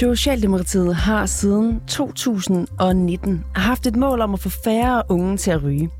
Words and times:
Socialdemokratiet 0.00 0.96
har 0.96 1.26
siden 1.26 1.80
2019 1.88 3.44
haft 3.54 3.86
et 3.86 3.96
mål 3.96 4.20
om 4.20 4.34
at 4.34 4.40
få 4.40 4.48
færre 4.48 5.02
unge 5.08 5.36
til 5.36 5.50
at 5.50 5.62
ryge. 5.62 5.90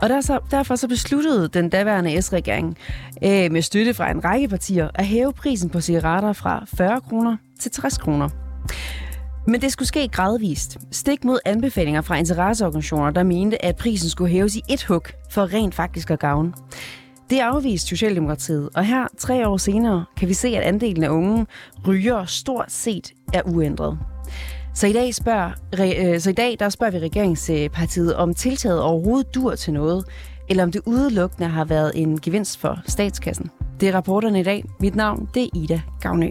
Og 0.00 0.08
der 0.08 0.20
så, 0.20 0.38
derfor 0.50 0.76
så 0.76 0.88
besluttede 0.88 1.48
den 1.48 1.68
daværende 1.68 2.22
S-regering 2.22 2.78
øh, 3.24 3.52
med 3.52 3.62
støtte 3.62 3.94
fra 3.94 4.10
en 4.10 4.24
række 4.24 4.48
partier 4.48 4.88
at 4.94 5.06
hæve 5.06 5.32
prisen 5.32 5.70
på 5.70 5.80
cigaretter 5.80 6.32
fra 6.32 6.64
40 6.74 7.00
kroner 7.00 7.36
til 7.60 7.70
60 7.70 7.98
kroner. 7.98 8.28
Men 9.46 9.60
det 9.60 9.72
skulle 9.72 9.88
ske 9.88 10.08
gradvist. 10.08 10.78
Stik 10.90 11.24
mod 11.24 11.38
anbefalinger 11.44 12.00
fra 12.00 12.16
interesseorganisationer, 12.16 13.10
der 13.10 13.22
mente, 13.22 13.64
at 13.64 13.76
prisen 13.76 14.10
skulle 14.10 14.30
hæves 14.30 14.56
i 14.56 14.62
et 14.68 14.84
hug 14.84 15.02
for 15.30 15.52
rent 15.52 15.74
faktisk 15.74 16.10
at 16.10 16.18
gavne. 16.18 16.52
Det 17.30 17.40
afviste 17.40 17.88
Socialdemokratiet, 17.88 18.68
og 18.74 18.84
her 18.84 19.06
tre 19.18 19.48
år 19.48 19.56
senere 19.56 20.04
kan 20.16 20.28
vi 20.28 20.34
se, 20.34 20.48
at 20.48 20.62
andelen 20.62 21.04
af 21.04 21.08
unge 21.08 21.46
ryger 21.86 22.24
stort 22.24 22.72
set 22.72 23.12
er 23.32 23.42
uændret. 23.44 23.98
Så 24.74 24.86
i 24.86 24.92
dag, 24.92 25.14
spørger, 25.14 25.50
øh, 26.14 26.20
så 26.20 26.30
i 26.30 26.32
dag 26.32 26.56
der 26.58 26.68
spørger 26.68 26.90
vi 26.90 26.98
regeringspartiet, 26.98 28.16
om 28.16 28.34
tiltaget 28.34 28.82
overhovedet 28.82 29.34
dur 29.34 29.54
til 29.54 29.72
noget, 29.72 30.04
eller 30.48 30.62
om 30.62 30.72
det 30.72 30.82
udelukkende 30.86 31.48
har 31.48 31.64
været 31.64 31.92
en 31.94 32.20
gevinst 32.20 32.58
for 32.58 32.78
statskassen. 32.86 33.50
Det 33.80 33.88
er 33.88 33.94
rapporterne 33.94 34.40
i 34.40 34.42
dag. 34.42 34.64
Mit 34.80 34.94
navn 34.94 35.28
det 35.34 35.42
er 35.42 35.48
Ida 35.54 35.80
Gavnø. 36.00 36.30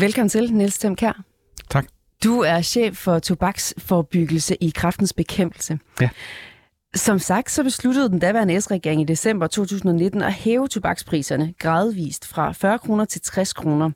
Velkommen 0.00 0.28
til, 0.28 0.52
Niels 0.54 0.78
Temkær. 0.78 1.35
Du 2.26 2.40
er 2.40 2.62
chef 2.62 2.96
for 2.96 3.18
tobaksforbyggelse 3.18 4.56
i 4.60 4.72
kraftens 4.74 5.12
bekæmpelse. 5.12 5.78
Ja. 6.00 6.08
Som 6.94 7.18
sagt, 7.18 7.50
så 7.50 7.62
besluttede 7.62 8.08
den 8.08 8.18
daværende 8.18 8.60
S-regering 8.60 9.00
i 9.00 9.04
december 9.04 9.46
2019 9.46 10.22
at 10.22 10.32
hæve 10.32 10.68
tobakspriserne 10.68 11.54
gradvist 11.58 12.26
fra 12.26 12.52
40 12.52 12.78
kroner 12.78 13.04
til 13.04 13.20
60 13.20 13.52
kroner. 13.52 13.90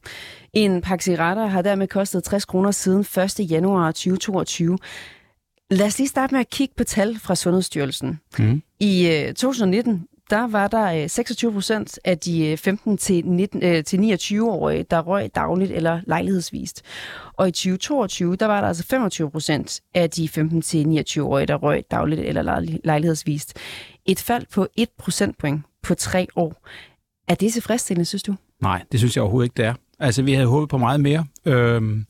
En 0.52 0.80
pakke 0.80 1.04
cigaretter 1.04 1.46
har 1.46 1.62
dermed 1.62 1.88
kostet 1.88 2.24
60 2.24 2.44
kroner 2.44 2.70
siden 2.70 3.00
1. 3.00 3.50
januar 3.50 3.90
2022. 3.90 4.78
Lad 5.70 5.86
os 5.86 5.98
lige 5.98 6.08
starte 6.08 6.34
med 6.34 6.40
at 6.40 6.50
kigge 6.50 6.74
på 6.76 6.84
tal 6.84 7.18
fra 7.18 7.34
Sundhedsstyrelsen. 7.34 8.20
Mm. 8.38 8.62
I 8.80 9.22
2019 9.36 10.06
der 10.30 10.46
var 10.46 10.68
der 10.68 11.02
øh, 11.02 11.10
26 11.10 11.52
procent 11.52 11.98
af 12.04 12.18
de 12.18 12.46
øh, 12.46 12.56
15 12.56 12.96
til 12.96 13.26
19 13.26 13.62
øh, 13.62 13.84
til 13.84 14.00
29 14.00 14.50
årige 14.50 14.82
der 14.82 15.00
røg 15.00 15.30
dagligt 15.34 15.70
eller 15.70 16.00
lejlighedsvist. 16.06 16.82
Og 17.32 17.48
i 17.48 17.50
2022, 17.50 18.36
der 18.36 18.46
var 18.46 18.60
der 18.60 18.68
altså 18.68 18.86
25 18.86 19.30
procent 19.30 19.80
af 19.94 20.10
de 20.10 20.28
15 20.28 20.62
til 20.62 20.84
29-årige, 20.84 21.46
der 21.46 21.54
røg 21.54 21.84
dagligt 21.90 22.20
eller 22.20 22.60
lejlighedsvist. 22.84 23.56
Et 24.06 24.20
fald 24.20 24.46
på 24.52 24.66
1 24.76 24.88
procentpoint 24.98 25.62
på 25.82 25.94
tre 25.94 26.26
år. 26.36 26.66
Er 27.28 27.34
det 27.34 27.52
tilfredsstillende, 27.52 28.04
synes 28.04 28.22
du? 28.22 28.34
Nej, 28.62 28.82
det 28.92 29.00
synes 29.00 29.16
jeg 29.16 29.22
overhovedet 29.22 29.46
ikke, 29.46 29.56
det 29.56 29.64
er. 29.64 29.74
Altså, 29.98 30.22
vi 30.22 30.32
havde 30.32 30.48
håbet 30.48 30.68
på 30.68 30.78
meget 30.78 31.00
mere. 31.00 31.26
Øhm, 31.46 32.06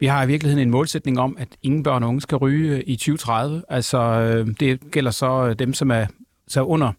vi 0.00 0.06
har 0.06 0.24
i 0.24 0.26
virkeligheden 0.26 0.66
en 0.66 0.70
målsætning 0.70 1.20
om, 1.20 1.36
at 1.38 1.48
ingen 1.62 1.82
børn 1.82 2.02
og 2.02 2.08
unge 2.08 2.20
skal 2.20 2.38
ryge 2.38 2.82
i 2.84 2.96
2030. 2.96 3.62
Altså, 3.68 4.20
det 4.60 4.80
gælder 4.90 5.10
så 5.10 5.54
dem, 5.54 5.74
som 5.74 5.90
er 5.90 6.06
så 6.48 6.62
under 6.62 6.92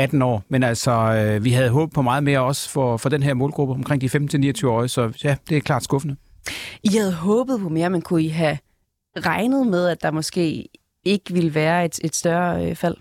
18 0.00 0.22
år. 0.22 0.42
Men 0.48 0.62
altså, 0.62 0.90
øh, 0.90 1.44
vi 1.44 1.50
havde 1.50 1.70
håbet 1.70 1.94
på 1.94 2.02
meget 2.02 2.24
mere 2.24 2.40
også 2.40 2.70
for, 2.70 2.96
for 2.96 3.08
den 3.08 3.22
her 3.22 3.34
målgruppe 3.34 3.74
omkring 3.74 4.00
de 4.00 4.06
15-29-årige, 4.06 4.88
så 4.88 5.12
ja, 5.24 5.36
det 5.48 5.56
er 5.56 5.60
klart 5.60 5.84
skuffende. 5.84 6.16
I 6.82 6.88
havde 6.96 7.12
håbet 7.12 7.60
på 7.60 7.68
mere, 7.68 7.90
men 7.90 8.02
kunne 8.02 8.22
I 8.22 8.28
have 8.28 8.58
regnet 9.16 9.66
med, 9.66 9.88
at 9.88 10.02
der 10.02 10.10
måske 10.10 10.68
ikke 11.04 11.34
ville 11.34 11.54
være 11.54 11.84
et, 11.84 11.98
et 12.04 12.16
større 12.16 12.70
øh, 12.70 12.76
fald? 12.76 12.96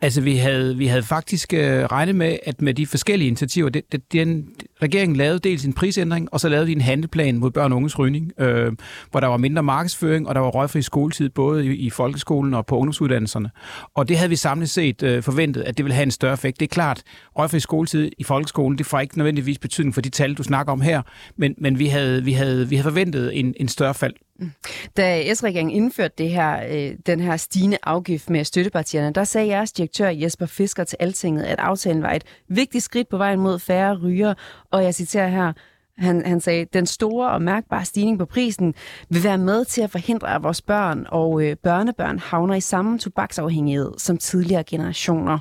Altså, 0.00 0.20
vi 0.20 0.36
havde, 0.36 0.76
vi 0.76 0.86
havde 0.86 1.02
faktisk 1.02 1.54
øh, 1.54 1.84
regnet 1.84 2.14
med, 2.14 2.36
at 2.46 2.62
med 2.62 2.74
de 2.74 2.86
forskellige 2.86 3.28
initiativer, 3.28 3.68
det, 3.68 3.92
det, 3.92 4.12
den, 4.12 4.48
regeringen 4.82 5.16
lavede 5.16 5.38
dels 5.38 5.64
en 5.64 5.72
prisændring, 5.72 6.28
og 6.32 6.40
så 6.40 6.48
lavede 6.48 6.66
de 6.66 6.72
en 6.72 6.80
handleplan 6.80 7.38
mod 7.38 7.50
børn 7.50 7.72
og 7.72 7.76
unges 7.76 7.98
rygning, 7.98 8.32
øh, 8.38 8.72
hvor 9.10 9.20
der 9.20 9.26
var 9.26 9.36
mindre 9.36 9.62
markedsføring, 9.62 10.28
og 10.28 10.34
der 10.34 10.40
var 10.40 10.48
røgfri 10.48 10.82
skoletid, 10.82 11.28
både 11.28 11.66
i, 11.66 11.76
i 11.76 11.90
folkeskolen 11.90 12.54
og 12.54 12.66
på 12.66 12.76
ungdomsuddannelserne. 12.76 13.50
Og 13.94 14.08
det 14.08 14.16
havde 14.16 14.30
vi 14.30 14.36
samlet 14.36 14.70
set 14.70 15.02
øh, 15.02 15.22
forventet, 15.22 15.62
at 15.62 15.76
det 15.76 15.84
ville 15.84 15.94
have 15.94 16.02
en 16.02 16.10
større 16.10 16.32
effekt. 16.32 16.60
Det 16.60 16.66
er 16.66 16.74
klart, 16.74 17.02
røgfri 17.38 17.60
skoletid 17.60 18.10
i 18.18 18.24
folkeskolen, 18.24 18.78
det 18.78 18.86
får 18.86 19.00
ikke 19.00 19.18
nødvendigvis 19.18 19.58
betydning 19.58 19.94
for 19.94 20.00
de 20.00 20.10
tal, 20.10 20.34
du 20.34 20.42
snakker 20.42 20.72
om 20.72 20.80
her, 20.80 21.02
men, 21.36 21.54
men 21.58 21.78
vi, 21.78 21.86
havde, 21.86 22.24
vi, 22.24 22.32
havde, 22.32 22.68
vi 22.68 22.76
havde 22.76 22.90
forventet 22.90 23.38
en, 23.38 23.54
en 23.56 23.68
større 23.68 23.94
fald. 23.94 24.14
Da 24.96 25.34
S-regeringen 25.34 25.76
indførte 25.76 26.14
det 26.18 26.30
her, 26.30 26.66
øh, 26.70 26.96
den 27.06 27.20
her 27.20 27.36
stigende 27.36 27.78
afgift 27.82 28.30
med 28.30 28.44
støttepartierne, 28.44 29.12
der 29.12 29.24
sagde 29.24 29.48
jeres 29.48 29.72
direktør 29.72 30.08
Jesper 30.08 30.46
Fisker 30.46 30.84
til 30.84 30.96
Altinget, 31.00 31.44
at 31.44 31.58
aftalen 31.58 32.02
var 32.02 32.12
et 32.12 32.24
vigtigt 32.48 32.84
skridt 32.84 33.08
på 33.08 33.16
vejen 33.16 33.40
mod 33.40 33.58
færre 33.58 33.98
ryger, 33.98 34.34
og 34.70 34.84
jeg 34.84 34.94
citerer 34.94 35.28
her, 35.28 35.52
han, 35.98 36.26
han 36.26 36.40
sagde, 36.40 36.64
den 36.64 36.86
store 36.86 37.30
og 37.30 37.42
mærkbare 37.42 37.84
stigning 37.84 38.18
på 38.18 38.24
prisen 38.24 38.74
vil 39.08 39.24
være 39.24 39.38
med 39.38 39.64
til 39.64 39.82
at 39.82 39.90
forhindre, 39.90 40.34
at 40.34 40.42
vores 40.42 40.62
børn 40.62 41.06
og 41.08 41.42
øh, 41.42 41.56
børnebørn 41.56 42.18
havner 42.18 42.54
i 42.54 42.60
samme 42.60 42.98
tobaksafhængighed 42.98 43.92
som 43.98 44.18
tidligere 44.18 44.64
generationer. 44.64 45.38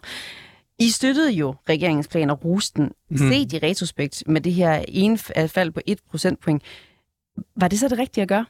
I 0.79 0.89
støttede 0.89 1.31
jo 1.31 1.55
regeringens 1.69 2.07
plan 2.07 2.29
og 2.29 2.45
rusten, 2.45 2.91
mm. 3.09 3.17
set 3.17 3.53
i 3.53 3.59
retrospekt 3.63 4.23
med 4.27 4.41
det 4.41 4.53
her 4.53 4.83
ene 4.87 5.17
fald 5.47 5.71
på 5.71 5.81
1 5.85 5.99
procentpoint. 6.09 6.63
Var 7.55 7.67
det 7.67 7.79
så 7.79 7.87
det 7.87 7.99
rigtige 7.99 8.21
at 8.21 8.27
gøre? 8.27 8.45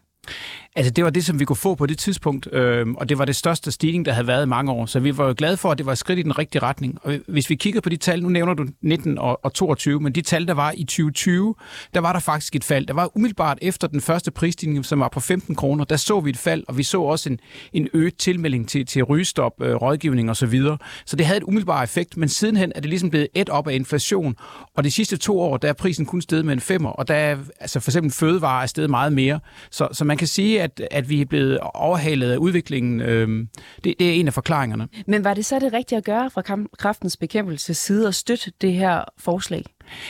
Altså, 0.75 0.91
det 0.91 1.03
var 1.03 1.09
det, 1.09 1.25
som 1.25 1.39
vi 1.39 1.45
kunne 1.45 1.55
få 1.55 1.75
på 1.75 1.85
det 1.85 1.97
tidspunkt, 1.97 2.53
øh, 2.53 2.87
og 2.87 3.09
det 3.09 3.17
var 3.17 3.25
det 3.25 3.35
største 3.35 3.71
stigning, 3.71 4.05
der 4.05 4.11
havde 4.11 4.27
været 4.27 4.45
i 4.45 4.47
mange 4.47 4.71
år. 4.71 4.85
Så 4.85 4.99
vi 4.99 5.17
var 5.17 5.27
jo 5.27 5.33
glade 5.37 5.57
for, 5.57 5.71
at 5.71 5.77
det 5.77 5.85
var 5.85 5.91
et 5.91 5.97
skridt 5.97 6.19
i 6.19 6.21
den 6.21 6.39
rigtige 6.39 6.61
retning. 6.61 6.97
Og 7.03 7.19
hvis 7.27 7.49
vi 7.49 7.55
kigger 7.55 7.81
på 7.81 7.89
de 7.89 7.97
tal, 7.97 8.23
nu 8.23 8.29
nævner 8.29 8.53
du 8.53 8.65
19 8.81 9.17
og, 9.17 9.39
og 9.45 9.53
22, 9.53 9.99
men 9.99 10.15
de 10.15 10.21
tal, 10.21 10.47
der 10.47 10.53
var 10.53 10.73
i 10.77 10.83
2020, 10.83 11.55
der 11.93 11.99
var 11.99 12.13
der 12.13 12.19
faktisk 12.19 12.55
et 12.55 12.63
fald. 12.63 12.85
Der 12.85 12.93
var 12.93 13.11
umiddelbart 13.15 13.57
efter 13.61 13.87
den 13.87 14.01
første 14.01 14.31
prisstigning, 14.31 14.85
som 14.85 14.99
var 14.99 15.09
på 15.09 15.19
15 15.19 15.55
kroner, 15.55 15.85
der 15.85 15.95
så 15.95 16.19
vi 16.19 16.29
et 16.29 16.37
fald, 16.37 16.63
og 16.67 16.77
vi 16.77 16.83
så 16.83 17.01
også 17.01 17.29
en, 17.29 17.39
en 17.73 17.87
øget 17.93 18.15
tilmelding 18.15 18.69
til, 18.69 18.85
til 18.85 19.03
rygestop, 19.03 19.53
øh, 19.61 19.75
rådgivning 19.75 20.29
osv. 20.29 20.35
Så, 20.35 20.45
videre. 20.45 20.77
så 21.05 21.15
det 21.15 21.25
havde 21.25 21.37
et 21.37 21.43
umiddelbart 21.43 21.83
effekt, 21.83 22.17
men 22.17 22.29
sidenhen 22.29 22.71
er 22.75 22.79
det 22.79 22.89
ligesom 22.89 23.09
blevet 23.09 23.27
et 23.33 23.49
op 23.49 23.67
af 23.67 23.73
inflation, 23.73 24.35
og 24.75 24.83
de 24.83 24.91
sidste 24.91 25.17
to 25.17 25.39
år, 25.39 25.57
der 25.57 25.69
er 25.69 25.73
prisen 25.73 26.05
kun 26.05 26.21
steget 26.21 26.45
med 26.45 26.53
en 26.53 26.59
femmer, 26.59 26.89
og 26.89 27.07
der 27.07 27.15
er 27.15 27.37
altså 27.59 27.79
for 27.79 27.91
eksempel 27.91 28.11
fødevarer 28.11 28.63
er 28.63 28.67
steget 28.67 28.89
meget 28.89 29.13
mere. 29.13 29.39
Så, 29.71 29.87
så 29.91 30.05
man 30.11 30.17
kan 30.17 30.27
sige, 30.27 30.61
at, 30.61 30.81
at 30.91 31.09
vi 31.09 31.21
er 31.21 31.25
blevet 31.25 31.59
overhalet 31.59 32.31
af 32.31 32.37
udviklingen. 32.37 33.01
Øh, 33.01 33.47
det, 33.83 33.95
det 33.99 34.09
er 34.09 34.13
en 34.13 34.27
af 34.27 34.33
forklaringerne. 34.33 34.87
Men 35.07 35.23
var 35.23 35.33
det 35.33 35.45
så 35.45 35.59
det 35.59 35.73
rigtige 35.73 35.97
at 35.97 36.03
gøre 36.03 36.29
fra 36.29 36.41
kraftens 36.77 37.17
bekæmpelse 37.17 37.73
side 37.73 38.07
at 38.07 38.15
støtte 38.15 38.51
det 38.61 38.73
her 38.73 39.03
forslag? 39.17 39.63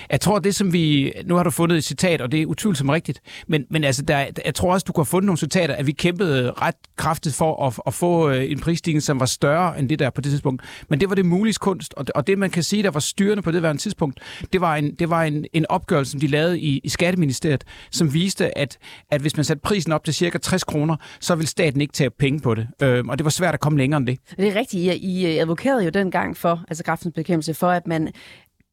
Jeg 0.09 0.21
tror, 0.21 0.39
det 0.39 0.55
som 0.55 0.73
vi... 0.73 1.13
Nu 1.25 1.35
har 1.35 1.43
du 1.43 1.49
fundet 1.49 1.77
et 1.77 1.83
citat, 1.83 2.21
og 2.21 2.31
det 2.31 2.41
er 2.41 2.45
utvivlsomt 2.45 2.91
rigtigt. 2.91 3.21
Men, 3.47 3.65
men 3.69 3.83
altså, 3.83 4.01
der, 4.01 4.25
jeg 4.45 4.55
tror 4.55 4.73
også, 4.73 4.85
du 4.87 4.93
kan 4.93 4.99
have 4.99 5.05
fundet 5.05 5.25
nogle 5.25 5.37
citater, 5.37 5.75
at 5.75 5.87
vi 5.87 5.91
kæmpede 5.91 6.51
ret 6.51 6.75
kraftigt 6.97 7.35
for 7.35 7.67
at, 7.67 7.79
at 7.87 7.93
få 7.93 8.29
øh, 8.29 8.51
en 8.51 8.59
prisstigning, 8.59 9.03
som 9.03 9.19
var 9.19 9.25
større 9.25 9.79
end 9.79 9.89
det 9.89 9.99
der 9.99 10.09
på 10.09 10.21
det 10.21 10.29
tidspunkt. 10.29 10.61
Men 10.89 10.99
det 10.99 11.09
var 11.09 11.15
det 11.15 11.25
muliges 11.25 11.57
kunst, 11.57 11.93
og 11.93 12.07
det, 12.07 12.13
og 12.15 12.27
det 12.27 12.37
man 12.37 12.49
kan 12.49 12.63
sige, 12.63 12.83
der 12.83 12.91
var 12.91 12.99
styrende 12.99 13.43
på 13.43 13.51
det 13.51 13.63
værende 13.63 13.81
tidspunkt, 13.81 14.19
det 14.53 14.61
var 14.61 14.75
en, 14.75 14.95
det 14.95 15.09
var 15.09 15.23
en, 15.23 15.45
en 15.53 15.65
opgørelse, 15.69 16.11
som 16.11 16.19
de 16.19 16.27
lavede 16.27 16.59
i, 16.59 16.81
i 16.83 16.89
Skatteministeriet, 16.89 17.63
som 17.91 18.13
viste, 18.13 18.57
at, 18.57 18.77
at 19.11 19.21
hvis 19.21 19.35
man 19.35 19.45
satte 19.45 19.61
prisen 19.61 19.91
op 19.91 20.05
til 20.05 20.13
cirka 20.13 20.37
60 20.37 20.63
kroner, 20.63 20.95
så 21.19 21.35
vil 21.35 21.47
staten 21.47 21.81
ikke 21.81 21.93
tage 21.93 22.09
penge 22.09 22.39
på 22.39 22.55
det. 22.55 22.67
Øh, 22.81 23.05
og 23.07 23.17
det 23.17 23.23
var 23.23 23.31
svært 23.31 23.53
at 23.53 23.59
komme 23.59 23.77
længere 23.79 23.97
end 23.97 24.07
det. 24.07 24.19
Det 24.37 24.47
er 24.47 24.55
rigtigt. 24.55 24.83
I, 24.83 25.21
I 25.21 25.37
advokerede 25.37 25.83
jo 25.83 25.89
dengang 25.89 26.37
for, 26.37 26.63
altså 26.67 26.83
kraftens 26.83 27.13
bekæmpelse, 27.15 27.53
for 27.53 27.67
at 27.67 27.87
man 27.87 28.11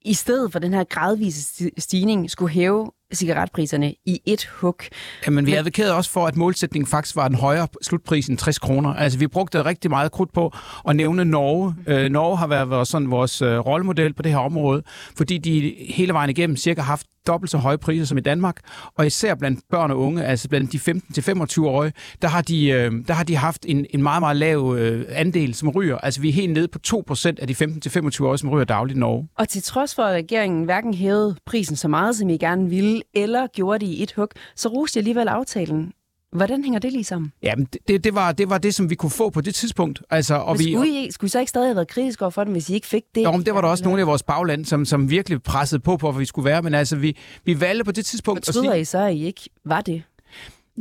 i 0.04 0.14
stedet 0.14 0.52
for 0.52 0.58
den 0.58 0.74
her 0.74 0.84
gradvise 0.84 1.70
stigning 1.78 2.30
skulle 2.30 2.50
hæve 2.50 2.90
cigaretpriserne 3.14 3.94
i 4.06 4.20
et 4.26 4.44
hug. 4.44 4.80
Jamen, 5.26 5.46
vi 5.46 5.54
advokerede 5.54 5.94
også 5.94 6.10
for, 6.10 6.26
at 6.26 6.36
målsætningen 6.36 6.86
faktisk 6.86 7.16
var 7.16 7.26
en 7.26 7.34
højere 7.34 7.68
slutpris 7.82 8.26
end 8.26 8.38
60 8.38 8.58
kroner. 8.58 8.94
Altså, 8.94 9.18
vi 9.18 9.26
brugte 9.26 9.64
rigtig 9.64 9.90
meget 9.90 10.12
krudt 10.12 10.32
på 10.32 10.52
at 10.88 10.96
nævne 10.96 11.24
Norge. 11.24 11.74
Øh, 11.86 12.10
Norge 12.10 12.36
har 12.36 12.46
været 12.46 12.88
sådan, 12.88 13.10
vores 13.10 13.42
øh, 13.42 13.58
rollemodel 13.58 14.14
på 14.14 14.22
det 14.22 14.32
her 14.32 14.38
område, 14.38 14.82
fordi 15.16 15.38
de 15.38 15.74
hele 15.88 16.12
vejen 16.12 16.30
igennem 16.30 16.56
cirka 16.56 16.80
haft 16.80 17.06
dobbelt 17.28 17.50
så 17.50 17.58
høje 17.58 17.78
priser 17.78 18.06
som 18.06 18.18
i 18.18 18.20
Danmark, 18.20 18.56
og 18.96 19.06
især 19.06 19.34
blandt 19.34 19.60
børn 19.70 19.90
og 19.90 19.98
unge, 19.98 20.24
altså 20.24 20.48
blandt 20.48 20.72
de 20.72 20.78
15-25-årige, 20.78 21.92
der 22.22 22.28
har 22.28 22.42
de, 22.42 22.68
øh, 22.68 22.92
der 23.08 23.14
har 23.14 23.24
de 23.24 23.36
haft 23.36 23.66
en, 23.68 23.86
en 23.90 24.02
meget, 24.02 24.22
meget 24.22 24.36
lav 24.36 24.74
øh, 24.78 25.04
andel, 25.08 25.54
som 25.54 25.68
ryger. 25.68 25.98
Altså 25.98 26.20
vi 26.20 26.28
er 26.28 26.32
helt 26.32 26.52
nede 26.52 26.68
på 26.68 26.78
2% 26.86 27.26
af 27.38 27.46
de 27.46 27.54
15-25-årige, 27.64 28.38
som 28.38 28.50
ryger 28.50 28.64
dagligt 28.64 28.96
i 28.96 29.00
Norge. 29.00 29.28
Og 29.38 29.48
til 29.48 29.62
trods 29.62 29.94
for, 29.94 30.02
at 30.02 30.14
regeringen 30.14 30.64
hverken 30.64 30.94
hævede 30.94 31.36
prisen 31.46 31.76
så 31.76 31.88
meget, 31.88 32.16
som 32.16 32.30
I 32.30 32.36
gerne 32.36 32.68
ville, 32.70 33.02
eller 33.14 33.46
gjorde 33.46 33.86
det 33.86 33.92
i 33.92 34.02
et 34.02 34.12
hug, 34.12 34.28
så 34.56 34.68
roste 34.68 35.00
alligevel 35.00 35.28
aftalen. 35.28 35.92
Hvordan 36.32 36.64
hænger 36.64 36.78
det 36.78 36.92
lige 36.92 37.04
sammen? 37.04 37.32
Jamen, 37.42 37.68
det, 37.88 38.04
det, 38.04 38.14
var, 38.14 38.32
det 38.32 38.50
var 38.50 38.58
det, 38.58 38.74
som 38.74 38.90
vi 38.90 38.94
kunne 38.94 39.10
få 39.10 39.30
på 39.30 39.40
det 39.40 39.54
tidspunkt. 39.54 40.02
Altså, 40.10 40.34
og 40.34 40.56
men 40.56 40.62
skulle, 40.62 40.92
vi, 40.92 41.06
I, 41.06 41.10
skulle 41.10 41.28
I 41.28 41.30
så 41.30 41.38
ikke 41.38 41.50
stadig 41.50 41.68
have 41.68 41.76
været 41.76 41.88
kritiske 41.88 42.22
over 42.22 42.30
for 42.30 42.44
den, 42.44 42.52
hvis 42.52 42.70
I 42.70 42.74
ikke 42.74 42.86
fik 42.86 43.02
det? 43.14 43.24
Jo, 43.24 43.32
men 43.32 43.46
det 43.46 43.54
var 43.54 43.60
der 43.60 43.68
også 43.68 43.84
nogle 43.84 44.00
af 44.00 44.06
vores 44.06 44.22
bagland, 44.22 44.64
som, 44.64 44.84
som 44.84 45.10
virkelig 45.10 45.42
pressede 45.42 45.80
på, 45.80 45.96
på, 45.96 46.10
hvor 46.10 46.18
vi 46.18 46.24
skulle 46.24 46.44
være. 46.44 46.62
Men 46.62 46.74
altså, 46.74 46.96
vi, 46.96 47.16
vi 47.44 47.60
valgte 47.60 47.84
på 47.84 47.92
det 47.92 48.06
tidspunkt... 48.06 48.46
Fortryder 48.46 48.72
sige, 48.72 48.80
I 48.80 48.84
så, 48.84 48.98
at 48.98 49.14
I 49.14 49.24
ikke 49.24 49.50
var 49.64 49.80
det? 49.80 50.02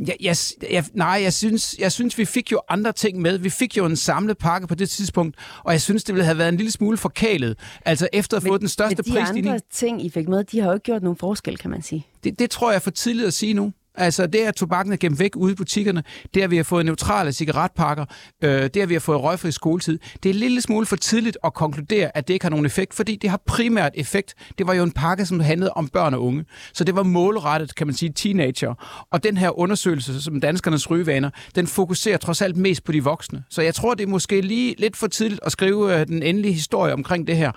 Ja, 0.06 0.12
jeg, 0.20 0.36
jeg, 0.70 0.84
nej, 0.92 1.20
jeg 1.22 1.32
synes, 1.32 1.76
jeg 1.78 1.92
synes, 1.92 2.18
vi 2.18 2.24
fik 2.24 2.52
jo 2.52 2.60
andre 2.68 2.92
ting 2.92 3.20
med. 3.20 3.38
Vi 3.38 3.50
fik 3.50 3.76
jo 3.76 3.86
en 3.86 3.96
samlet 3.96 4.38
pakke 4.38 4.66
på 4.66 4.74
det 4.74 4.90
tidspunkt, 4.90 5.36
og 5.64 5.72
jeg 5.72 5.80
synes, 5.80 6.04
det 6.04 6.14
ville 6.14 6.24
have 6.24 6.38
været 6.38 6.48
en 6.48 6.56
lille 6.56 6.72
smule 6.72 6.96
forkælet. 6.96 7.58
Altså 7.84 8.08
efter 8.12 8.36
at 8.36 8.42
få 8.42 8.58
den 8.58 8.68
største 8.68 9.02
men 9.06 9.14
de 9.14 9.20
andre 9.20 9.60
ting, 9.72 10.04
I 10.04 10.10
fik 10.10 10.28
med, 10.28 10.44
de 10.44 10.60
har 10.60 10.66
jo 10.66 10.74
ikke 10.74 10.84
gjort 10.84 11.02
nogen 11.02 11.16
forskel, 11.16 11.58
kan 11.58 11.70
man 11.70 11.82
sige. 11.82 12.06
Det, 12.24 12.38
det 12.38 12.50
tror 12.50 12.70
jeg 12.70 12.76
er 12.76 12.80
for 12.80 12.90
tidligt 12.90 13.26
at 13.26 13.34
sige 13.34 13.54
nu. 13.54 13.72
Altså 13.98 14.26
det, 14.26 14.38
at 14.38 14.54
tobakken 14.54 14.92
er 14.92 14.96
gemt 14.96 15.18
væk 15.18 15.36
ude 15.36 15.52
i 15.52 15.54
butikkerne, 15.54 16.02
det, 16.34 16.42
at 16.42 16.50
vi 16.50 16.56
har 16.56 16.64
fået 16.64 16.84
neutrale 16.86 17.32
cigaretpakker, 17.32 18.04
øh, 18.44 18.50
det, 18.50 18.76
at 18.76 18.88
vi 18.88 18.94
har 18.94 19.00
fået 19.00 19.22
røgfri 19.22 19.52
skoletid, 19.52 19.98
det 20.22 20.28
er 20.28 20.34
en 20.34 20.40
lille 20.40 20.60
smule 20.60 20.86
for 20.86 20.96
tidligt 20.96 21.38
at 21.44 21.54
konkludere, 21.54 22.16
at 22.16 22.28
det 22.28 22.34
ikke 22.34 22.44
har 22.44 22.50
nogen 22.50 22.66
effekt, 22.66 22.94
fordi 22.94 23.16
det 23.16 23.30
har 23.30 23.40
primært 23.46 23.92
effekt. 23.94 24.34
Det 24.58 24.66
var 24.66 24.74
jo 24.74 24.82
en 24.82 24.92
pakke, 24.92 25.26
som 25.26 25.40
handlede 25.40 25.70
om 25.70 25.88
børn 25.88 26.14
og 26.14 26.24
unge. 26.24 26.44
Så 26.72 26.84
det 26.84 26.96
var 26.96 27.02
målrettet, 27.02 27.74
kan 27.74 27.86
man 27.86 27.96
sige, 27.96 28.12
teenager. 28.12 29.04
Og 29.10 29.24
den 29.24 29.36
her 29.36 29.58
undersøgelse, 29.58 30.22
som 30.22 30.40
danskernes 30.40 30.90
rygevaner, 30.90 31.30
den 31.54 31.66
fokuserer 31.66 32.16
trods 32.16 32.42
alt 32.42 32.56
mest 32.56 32.84
på 32.84 32.92
de 32.92 33.04
voksne. 33.04 33.44
Så 33.50 33.62
jeg 33.62 33.74
tror, 33.74 33.94
det 33.94 34.04
er 34.04 34.08
måske 34.08 34.40
lige 34.40 34.74
lidt 34.78 34.96
for 34.96 35.06
tidligt 35.06 35.40
at 35.46 35.52
skrive 35.52 36.00
øh, 36.00 36.06
den 36.06 36.22
endelige 36.22 36.52
historie 36.52 36.92
omkring 36.92 37.26
det 37.26 37.36
her. 37.36 37.52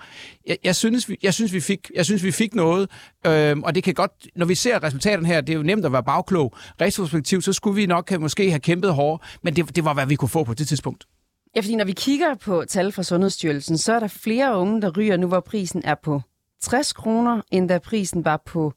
Jeg, 0.46 0.56
jeg, 0.64 0.76
synes, 0.76 1.08
vi, 1.08 1.18
jeg, 1.22 1.34
synes, 1.34 1.52
vi 1.52 1.60
fik, 1.60 1.90
jeg 1.94 2.04
synes, 2.04 2.22
vi 2.22 2.30
fik 2.30 2.54
noget, 2.54 2.88
øh, 3.26 3.56
og 3.58 3.74
det 3.74 3.84
kan 3.84 3.94
godt, 3.94 4.12
når 4.36 4.46
vi 4.46 4.54
ser 4.54 4.82
resultaterne 4.82 5.26
her, 5.26 5.40
det 5.40 5.52
er 5.52 5.56
jo 5.56 5.62
nemt 5.62 5.84
at 5.84 5.92
være 5.92 6.02
bagklog. 6.02 6.31
Retrospektivt, 6.80 7.44
så 7.44 7.52
skulle 7.52 7.76
vi 7.76 7.86
nok 7.86 8.08
have, 8.08 8.20
måske 8.20 8.50
have 8.50 8.60
kæmpet 8.60 8.94
hårdere, 8.94 9.18
men 9.42 9.56
det, 9.56 9.76
det 9.76 9.84
var, 9.84 9.94
hvad 9.94 10.06
vi 10.06 10.14
kunne 10.14 10.28
få 10.28 10.44
på 10.44 10.54
det 10.54 10.68
tidspunkt. 10.68 11.04
Ja, 11.56 11.60
fordi 11.60 11.76
når 11.76 11.84
vi 11.84 11.92
kigger 11.92 12.34
på 12.34 12.64
tal 12.68 12.92
fra 12.92 13.02
Sundhedsstyrelsen, 13.02 13.78
så 13.78 13.92
er 13.92 14.00
der 14.00 14.08
flere 14.08 14.56
unge, 14.58 14.82
der 14.82 14.90
ryger 14.96 15.16
nu, 15.16 15.26
hvor 15.26 15.40
prisen 15.40 15.82
er 15.84 15.94
på 16.02 16.20
60 16.62 16.92
kroner, 16.92 17.40
end 17.50 17.68
da 17.68 17.78
prisen 17.78 18.24
var 18.24 18.42
på 18.46 18.72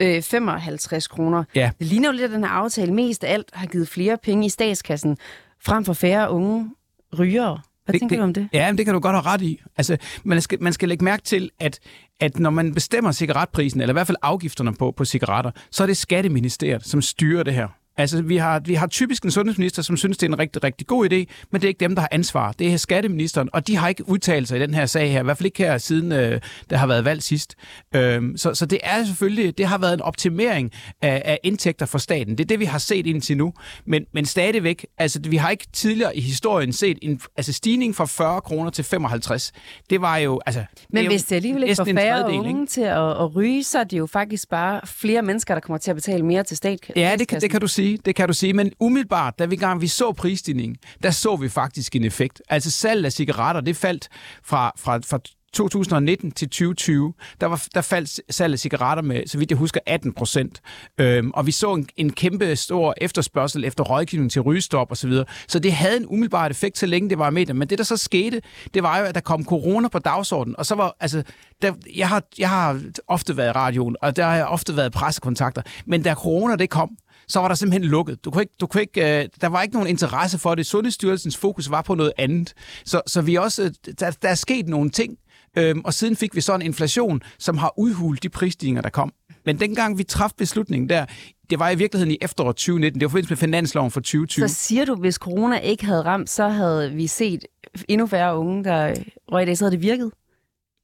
øh, 0.00 0.22
55 0.22 1.08
kroner. 1.08 1.44
Ja. 1.54 1.70
Det 1.78 1.86
ligner 1.86 2.08
jo 2.08 2.12
lidt, 2.12 2.24
at 2.24 2.30
den 2.30 2.44
her 2.44 2.50
aftale 2.50 2.94
mest 2.94 3.24
af 3.24 3.32
alt 3.32 3.50
har 3.52 3.66
givet 3.66 3.88
flere 3.88 4.18
penge 4.22 4.46
i 4.46 4.48
statskassen, 4.48 5.16
frem 5.64 5.84
for 5.84 5.92
færre 5.92 6.30
unge 6.30 6.70
rygere. 7.18 7.60
Hvad 7.88 7.92
det, 7.92 8.00
tænker 8.00 8.16
det, 8.16 8.20
du 8.20 8.24
om 8.24 8.34
det? 8.34 8.48
Ja, 8.52 8.70
men 8.70 8.78
det 8.78 8.86
kan 8.86 8.94
du 8.94 9.00
godt 9.00 9.16
have 9.16 9.26
ret 9.26 9.42
i. 9.42 9.60
Altså, 9.76 9.96
man 10.24 10.40
skal, 10.40 10.62
man 10.62 10.72
skal 10.72 10.88
lægge 10.88 11.04
mærke 11.04 11.22
til, 11.22 11.50
at, 11.60 11.78
at 12.20 12.38
når 12.38 12.50
man 12.50 12.74
bestemmer 12.74 13.12
cigaretprisen, 13.12 13.80
eller 13.80 13.92
i 13.92 13.96
hvert 13.96 14.06
fald 14.06 14.18
afgifterne 14.22 14.74
på, 14.74 14.90
på 14.96 15.04
cigaretter, 15.04 15.50
så 15.70 15.82
er 15.82 15.86
det 15.86 15.96
Skatteministeriet, 15.96 16.86
som 16.86 17.02
styrer 17.02 17.42
det 17.42 17.54
her. 17.54 17.68
Altså, 17.98 18.22
vi 18.22 18.36
har, 18.36 18.60
vi 18.64 18.74
har 18.74 18.86
typisk 18.86 19.24
en 19.24 19.30
sundhedsminister, 19.30 19.82
som 19.82 19.96
synes, 19.96 20.18
det 20.18 20.26
er 20.26 20.32
en 20.32 20.38
rigtig, 20.38 20.64
rigtig 20.64 20.86
god 20.86 21.12
idé, 21.12 21.16
men 21.50 21.60
det 21.60 21.64
er 21.64 21.68
ikke 21.68 21.80
dem, 21.80 21.94
der 21.94 22.00
har 22.02 22.08
ansvar. 22.12 22.52
Det 22.52 22.72
er 22.72 22.76
skatteministeren, 22.76 23.48
og 23.52 23.66
de 23.66 23.76
har 23.76 23.88
ikke 23.88 24.08
udtalt 24.08 24.48
sig 24.48 24.58
i 24.58 24.60
den 24.60 24.74
her 24.74 24.86
sag 24.86 25.12
her, 25.12 25.20
i 25.20 25.24
hvert 25.24 25.36
fald 25.36 25.46
ikke 25.46 25.58
her 25.58 25.78
siden 25.78 26.12
øh, 26.12 26.40
der 26.70 26.76
har 26.76 26.86
været 26.86 27.04
valgt 27.04 27.24
sidst. 27.24 27.54
Øhm, 27.94 28.36
så, 28.36 28.54
så 28.54 28.66
det 28.66 28.78
er 28.82 29.04
selvfølgelig, 29.04 29.58
det 29.58 29.66
har 29.66 29.78
været 29.78 29.94
en 29.94 30.00
optimering 30.00 30.72
af, 31.02 31.22
af 31.24 31.38
indtægter 31.42 31.86
for 31.86 31.98
staten. 31.98 32.38
Det 32.38 32.44
er 32.44 32.48
det, 32.48 32.60
vi 32.60 32.64
har 32.64 32.78
set 32.78 33.06
indtil 33.06 33.36
nu. 33.36 33.52
Men, 33.86 34.04
men 34.14 34.24
stadigvæk, 34.24 34.86
altså 34.98 35.20
vi 35.28 35.36
har 35.36 35.50
ikke 35.50 35.66
tidligere 35.72 36.16
i 36.16 36.20
historien 36.20 36.72
set 36.72 36.98
en 37.02 37.20
altså, 37.36 37.52
stigning 37.52 37.96
fra 37.96 38.04
40 38.04 38.40
kroner 38.40 38.70
til 38.70 38.84
55. 38.84 39.52
Det 39.90 40.00
var 40.00 40.16
jo, 40.16 40.40
altså... 40.46 40.64
Men 40.90 41.02
det 41.02 41.12
hvis 41.12 41.24
det 41.24 41.36
alligevel 41.36 41.62
ikke 41.62 41.76
får 41.76 41.84
færre 41.84 42.32
unge 42.32 42.66
til 42.66 42.80
at, 42.80 43.10
at 43.10 43.36
ryge, 43.36 43.64
så 43.64 43.78
er 43.78 43.84
det 43.84 43.98
jo 43.98 44.06
faktisk 44.06 44.48
bare 44.48 44.80
flere 44.84 45.22
mennesker, 45.22 45.54
der 45.54 45.60
kommer 45.60 45.78
til 45.78 45.90
at 45.90 45.94
betale 45.94 46.26
mere 46.26 46.42
til 46.42 46.56
statskassen. 46.56 47.02
Ja, 47.02 47.16
det 47.18 47.28
kan, 47.28 47.40
det 47.40 47.50
kan 47.50 47.60
du 47.60 47.66
sige 47.66 47.87
sige, 47.88 47.98
det 48.04 48.14
kan 48.14 48.28
du 48.28 48.34
sige, 48.34 48.52
men 48.52 48.72
umiddelbart, 48.80 49.38
da 49.38 49.44
vi 49.44 49.56
gang 49.56 49.80
vi 49.80 49.86
så 49.86 50.12
prisstigningen, 50.12 50.76
der 51.02 51.10
så 51.10 51.36
vi 51.36 51.48
faktisk 51.48 51.96
en 51.96 52.04
effekt. 52.04 52.42
Altså 52.48 52.70
salg 52.70 53.04
af 53.04 53.12
cigaretter, 53.12 53.60
det 53.60 53.76
faldt 53.76 54.08
fra, 54.42 54.72
fra, 54.76 54.96
fra 54.96 55.18
2019 55.52 56.30
til 56.30 56.48
2020, 56.48 57.14
der, 57.40 57.46
var, 57.46 57.66
der 57.74 57.80
faldt 57.80 58.20
salget 58.30 58.52
af 58.52 58.58
cigaretter 58.58 59.02
med, 59.02 59.26
så 59.26 59.38
vidt 59.38 59.50
jeg 59.50 59.58
husker, 59.58 59.80
18 59.86 60.12
procent. 60.12 60.60
Øhm, 60.98 61.30
og 61.34 61.46
vi 61.46 61.52
så 61.52 61.74
en, 61.74 61.88
en 61.96 62.12
kæmpe 62.12 62.56
stor 62.56 62.94
efterspørgsel 62.96 63.64
efter 63.64 63.84
rådgivning 63.84 64.30
til 64.30 64.42
rygestop 64.42 64.92
osv. 64.92 65.12
Så, 65.12 65.24
så 65.48 65.58
det 65.58 65.72
havde 65.72 65.96
en 65.96 66.06
umiddelbar 66.06 66.48
effekt, 66.48 66.78
så 66.78 66.86
længe 66.86 67.10
det 67.10 67.18
var 67.18 67.30
med 67.30 67.54
Men 67.54 67.68
det, 67.68 67.78
der 67.78 67.84
så 67.84 67.96
skete, 67.96 68.40
det 68.74 68.82
var 68.82 68.98
jo, 68.98 69.04
at 69.04 69.14
der 69.14 69.20
kom 69.20 69.44
corona 69.44 69.88
på 69.88 69.98
dagsordenen. 69.98 70.58
Og 70.58 70.66
så 70.66 70.74
var, 70.74 70.96
altså, 71.00 71.22
der, 71.62 71.72
jeg, 71.96 72.08
har, 72.08 72.22
jeg 72.38 72.50
har 72.50 72.80
ofte 73.08 73.36
været 73.36 73.48
i 73.48 73.52
radioen, 73.52 73.96
og 74.02 74.16
der 74.16 74.24
har 74.24 74.36
jeg 74.36 74.46
ofte 74.46 74.76
været 74.76 74.92
pressekontakter. 74.92 75.62
Men 75.86 76.02
da 76.02 76.14
corona 76.14 76.56
det 76.56 76.70
kom, 76.70 76.90
så 77.28 77.40
var 77.40 77.48
der 77.48 77.54
simpelthen 77.54 77.90
lukket. 77.90 78.24
Du 78.24 78.30
kunne 78.30 78.42
ikke, 78.42 78.54
du 78.60 78.66
kunne 78.66 78.80
ikke, 78.80 79.20
øh, 79.20 79.28
der 79.40 79.46
var 79.46 79.62
ikke 79.62 79.74
nogen 79.74 79.88
interesse 79.88 80.38
for 80.38 80.54
det. 80.54 80.66
Sundhedsstyrelsens 80.66 81.36
fokus 81.36 81.70
var 81.70 81.82
på 81.82 81.94
noget 81.94 82.12
andet. 82.18 82.54
Så, 82.84 83.00
så 83.06 83.20
vi 83.20 83.34
også, 83.34 83.62
øh, 83.62 83.70
der, 84.00 84.10
der 84.10 84.28
er 84.28 84.34
sket 84.34 84.68
nogle 84.68 84.90
ting, 84.90 85.16
øhm, 85.58 85.80
og 85.84 85.94
siden 85.94 86.16
fik 86.16 86.34
vi 86.34 86.40
så 86.40 86.54
en 86.54 86.62
inflation, 86.62 87.20
som 87.38 87.58
har 87.58 87.74
udhulet 87.78 88.22
de 88.22 88.28
prisstigninger, 88.28 88.82
der 88.82 88.90
kom. 88.90 89.12
Men 89.46 89.60
dengang 89.60 89.98
vi 89.98 90.04
traf 90.04 90.30
beslutningen 90.38 90.88
der, 90.88 91.06
det 91.50 91.58
var 91.58 91.70
i 91.70 91.74
virkeligheden 91.74 92.14
i 92.14 92.18
efteråret 92.20 92.56
2019. 92.56 93.00
Det 93.00 93.06
var 93.06 93.10
forbindelse 93.10 93.30
med 93.30 93.36
finansloven 93.36 93.90
for 93.90 94.00
2020. 94.00 94.48
Så 94.48 94.54
siger 94.54 94.84
du, 94.84 94.94
hvis 94.94 95.14
corona 95.14 95.58
ikke 95.58 95.84
havde 95.84 96.02
ramt, 96.02 96.30
så 96.30 96.48
havde 96.48 96.92
vi 96.92 97.06
set 97.06 97.44
endnu 97.88 98.06
færre 98.06 98.38
unge, 98.38 98.64
der 98.64 98.94
røg 99.32 99.46
det, 99.46 99.58
så 99.58 99.64
havde 99.64 99.72
det 99.72 99.82
virket? 99.82 100.10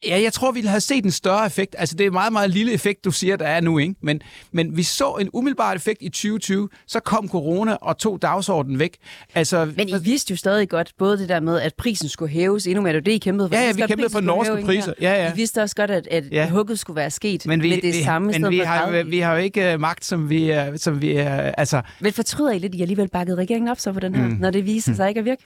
Ja, 0.06 0.20
jeg 0.22 0.32
tror, 0.32 0.52
vi 0.52 0.60
have 0.60 0.80
set 0.80 1.04
en 1.04 1.10
større 1.10 1.46
effekt. 1.46 1.74
Altså, 1.78 1.94
det 1.94 2.04
er 2.04 2.08
en 2.08 2.12
meget, 2.12 2.32
meget 2.32 2.50
lille 2.50 2.72
effekt, 2.72 3.04
du 3.04 3.10
siger, 3.10 3.36
der 3.36 3.46
er 3.46 3.60
nu, 3.60 3.78
ikke? 3.78 3.94
Men, 4.00 4.22
men 4.52 4.76
vi 4.76 4.82
så 4.82 5.12
en 5.12 5.30
umiddelbar 5.32 5.72
effekt 5.72 6.02
i 6.02 6.08
2020, 6.08 6.68
så 6.86 7.00
kom 7.00 7.28
corona 7.28 7.74
og 7.74 7.98
tog 7.98 8.22
dagsordenen 8.22 8.78
væk. 8.78 8.96
Altså, 9.34 9.72
men 9.76 9.88
I 9.88 9.94
vidste 10.02 10.30
jo 10.30 10.36
stadig 10.36 10.68
godt, 10.68 10.92
både 10.98 11.18
det 11.18 11.28
der 11.28 11.40
med, 11.40 11.60
at 11.60 11.74
prisen 11.74 12.08
skulle 12.08 12.32
hæves 12.32 12.66
endnu 12.66 12.82
mere. 12.82 12.92
Det 12.92 12.96
var 12.96 13.04
det, 13.04 13.12
I 13.12 13.18
kæmpede 13.18 13.48
for. 13.48 13.56
Ja, 13.56 13.62
ja, 13.62 13.72
vi 13.72 13.82
kæmpede 13.86 14.10
for 14.10 14.20
norske 14.20 14.62
priser. 14.64 14.92
Ja, 15.00 15.24
ja. 15.24 15.32
I 15.32 15.36
vidste 15.36 15.62
også 15.62 15.76
godt, 15.76 15.90
at, 15.90 16.08
at 16.10 16.24
ja. 16.30 16.50
hugget 16.50 16.78
skulle 16.78 16.96
være 16.96 17.10
sket 17.10 17.46
men 17.46 17.62
vi, 17.62 17.68
med 17.68 17.76
det 17.76 17.94
vi, 17.94 18.02
samme 18.02 18.32
men 18.32 18.50
vi 18.50 18.58
har, 18.58 19.02
vi 19.02 19.18
har 19.18 19.34
jo 19.34 19.38
ikke 19.38 19.74
uh, 19.74 19.80
magt, 19.80 20.04
som 20.04 20.30
vi, 20.30 20.52
uh, 20.52 20.58
som 20.76 21.02
vi 21.02 21.20
uh, 21.20 21.26
altså... 21.58 21.82
Men 22.00 22.12
fortryder 22.12 22.52
I 22.52 22.58
lidt, 22.58 22.74
at 22.74 22.78
I 22.78 22.82
alligevel 22.82 23.08
bakkede 23.08 23.36
regeringen 23.36 23.68
op 23.68 23.80
så 23.80 23.92
på 23.92 24.00
den 24.00 24.14
her, 24.14 24.28
mm. 24.28 24.36
når 24.40 24.50
det 24.50 24.66
viser 24.66 24.90
mm. 24.90 24.96
sig 24.96 25.08
ikke 25.08 25.18
at 25.18 25.24
virke? 25.24 25.42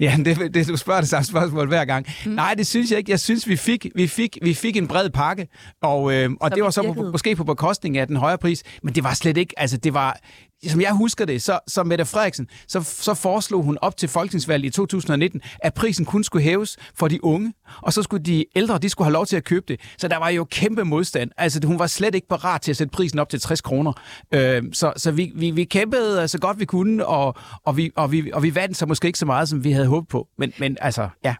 Ja, 0.00 0.16
det, 0.24 0.54
det, 0.54 0.68
du 0.68 0.76
spørger 0.76 1.00
det 1.00 1.10
samme 1.10 1.24
spørgsmål 1.24 1.68
hver 1.68 1.84
gang. 1.84 2.06
Mm. 2.26 2.32
Nej, 2.32 2.54
det 2.54 2.66
synes 2.66 2.90
jeg 2.90 2.98
ikke. 2.98 3.10
Jeg 3.10 3.20
synes, 3.20 3.48
vi 3.48 3.56
fik, 3.56 3.77
vi 3.94 4.06
fik, 4.06 4.38
vi 4.42 4.54
fik 4.54 4.76
en 4.76 4.88
bred 4.88 5.10
pakke, 5.10 5.48
og, 5.82 6.12
øh, 6.12 6.30
og 6.40 6.54
det 6.54 6.62
var 6.62 6.70
så 6.70 6.82
på, 6.82 7.02
måske 7.12 7.36
på 7.36 7.44
bekostning 7.44 7.98
af 7.98 8.06
den 8.06 8.16
højere 8.16 8.38
pris, 8.38 8.62
men 8.82 8.94
det 8.94 9.04
var 9.04 9.14
slet 9.14 9.36
ikke, 9.36 9.54
altså 9.56 9.76
det 9.76 9.94
var, 9.94 10.18
som 10.66 10.80
jeg 10.80 10.92
husker 10.92 11.24
det, 11.24 11.42
så, 11.42 11.58
så 11.66 11.84
Mette 11.84 12.04
Frederiksen, 12.04 12.46
så, 12.68 12.80
så 12.82 13.14
foreslog 13.14 13.62
hun 13.62 13.78
op 13.82 13.96
til 13.96 14.08
folketingsvalget 14.08 14.68
i 14.68 14.70
2019, 14.70 15.40
at 15.62 15.74
prisen 15.74 16.04
kun 16.04 16.24
skulle 16.24 16.42
hæves 16.42 16.76
for 16.94 17.08
de 17.08 17.24
unge, 17.24 17.52
og 17.82 17.92
så 17.92 18.02
skulle 18.02 18.22
de 18.22 18.44
ældre, 18.56 18.78
de 18.78 18.88
skulle 18.88 19.06
have 19.06 19.12
lov 19.12 19.26
til 19.26 19.36
at 19.36 19.44
købe 19.44 19.64
det. 19.68 19.80
Så 19.98 20.08
der 20.08 20.16
var 20.16 20.28
jo 20.28 20.44
kæmpe 20.44 20.84
modstand. 20.84 21.30
Altså, 21.36 21.60
hun 21.64 21.78
var 21.78 21.86
slet 21.86 22.14
ikke 22.14 22.28
parat 22.28 22.60
til 22.60 22.72
at 22.72 22.76
sætte 22.76 22.90
prisen 22.90 23.18
op 23.18 23.28
til 23.28 23.40
60 23.40 23.60
kroner. 23.60 23.92
Øh, 24.34 24.62
så 24.72 24.92
så 24.96 25.10
vi, 25.10 25.32
vi, 25.34 25.50
vi 25.50 25.64
kæmpede 25.64 26.28
så 26.28 26.38
godt 26.38 26.58
vi 26.58 26.64
kunne, 26.64 27.06
og, 27.06 27.34
og, 27.64 27.76
vi, 27.76 27.90
og, 27.96 28.12
vi, 28.12 28.30
og 28.32 28.42
vi 28.42 28.54
vandt 28.54 28.76
så 28.76 28.86
måske 28.86 29.06
ikke 29.06 29.18
så 29.18 29.26
meget, 29.26 29.48
som 29.48 29.64
vi 29.64 29.72
havde 29.72 29.86
håbet 29.86 30.08
på. 30.08 30.28
Men, 30.38 30.52
men 30.58 30.76
altså, 30.80 31.08
ja. 31.24 31.34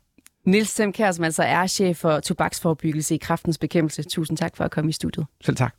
Nils 0.48 0.68
Semkær, 0.68 1.12
som 1.12 1.24
altså 1.24 1.42
er 1.42 1.66
chef 1.66 1.96
for 1.96 2.20
tobaksforebyggelse 2.20 3.14
i 3.14 3.18
kraftens 3.18 3.58
bekæmpelse. 3.58 4.02
Tusind 4.02 4.38
tak 4.38 4.56
for 4.56 4.64
at 4.64 4.70
komme 4.70 4.88
i 4.88 4.92
studiet. 4.92 5.26
Selv 5.44 5.56
tak. 5.56 5.74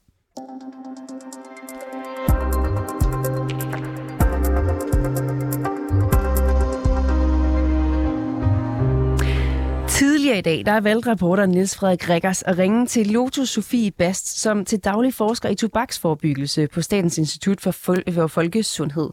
Tidligere 9.88 10.38
i 10.38 10.42
dag, 10.42 10.64
der 10.66 10.72
er 10.72 10.82
valgreporter 10.82 11.46
Niels 11.46 11.76
Frederik 11.76 12.10
Rikkers 12.10 12.44
at 12.44 12.58
ringe 12.58 12.86
til 12.86 13.08
Lotus 13.08 13.50
Sofie 13.50 13.92
Bast, 13.92 14.40
som 14.40 14.66
til 14.66 14.80
daglig 14.80 15.14
forsker 15.14 15.50
i 15.50 15.56
tobaksforebyggelse 15.56 16.68
på 16.68 16.82
Statens 16.82 17.18
Institut 17.18 17.62
for, 17.62 17.72
Fol- 17.72 18.12
for 18.12 18.28
Folkesundhed. 18.28 19.10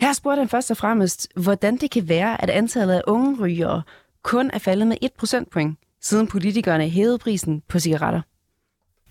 Her 0.00 0.12
spurgte 0.12 0.40
han 0.40 0.48
først 0.48 0.70
og 0.70 0.76
fremmest, 0.76 1.28
hvordan 1.36 1.76
det 1.76 1.90
kan 1.90 2.08
være, 2.08 2.42
at 2.42 2.50
antallet 2.50 2.94
af 2.94 3.02
unge 3.06 3.36
rygere 3.40 3.82
kun 4.22 4.50
er 4.52 4.58
faldet 4.58 4.86
med 4.86 4.96
1 5.02 5.10
procentpoint, 5.18 5.78
siden 6.00 6.26
politikerne 6.28 6.88
hævede 6.88 7.18
prisen 7.18 7.62
på 7.70 7.78
cigaretter. 7.78 8.22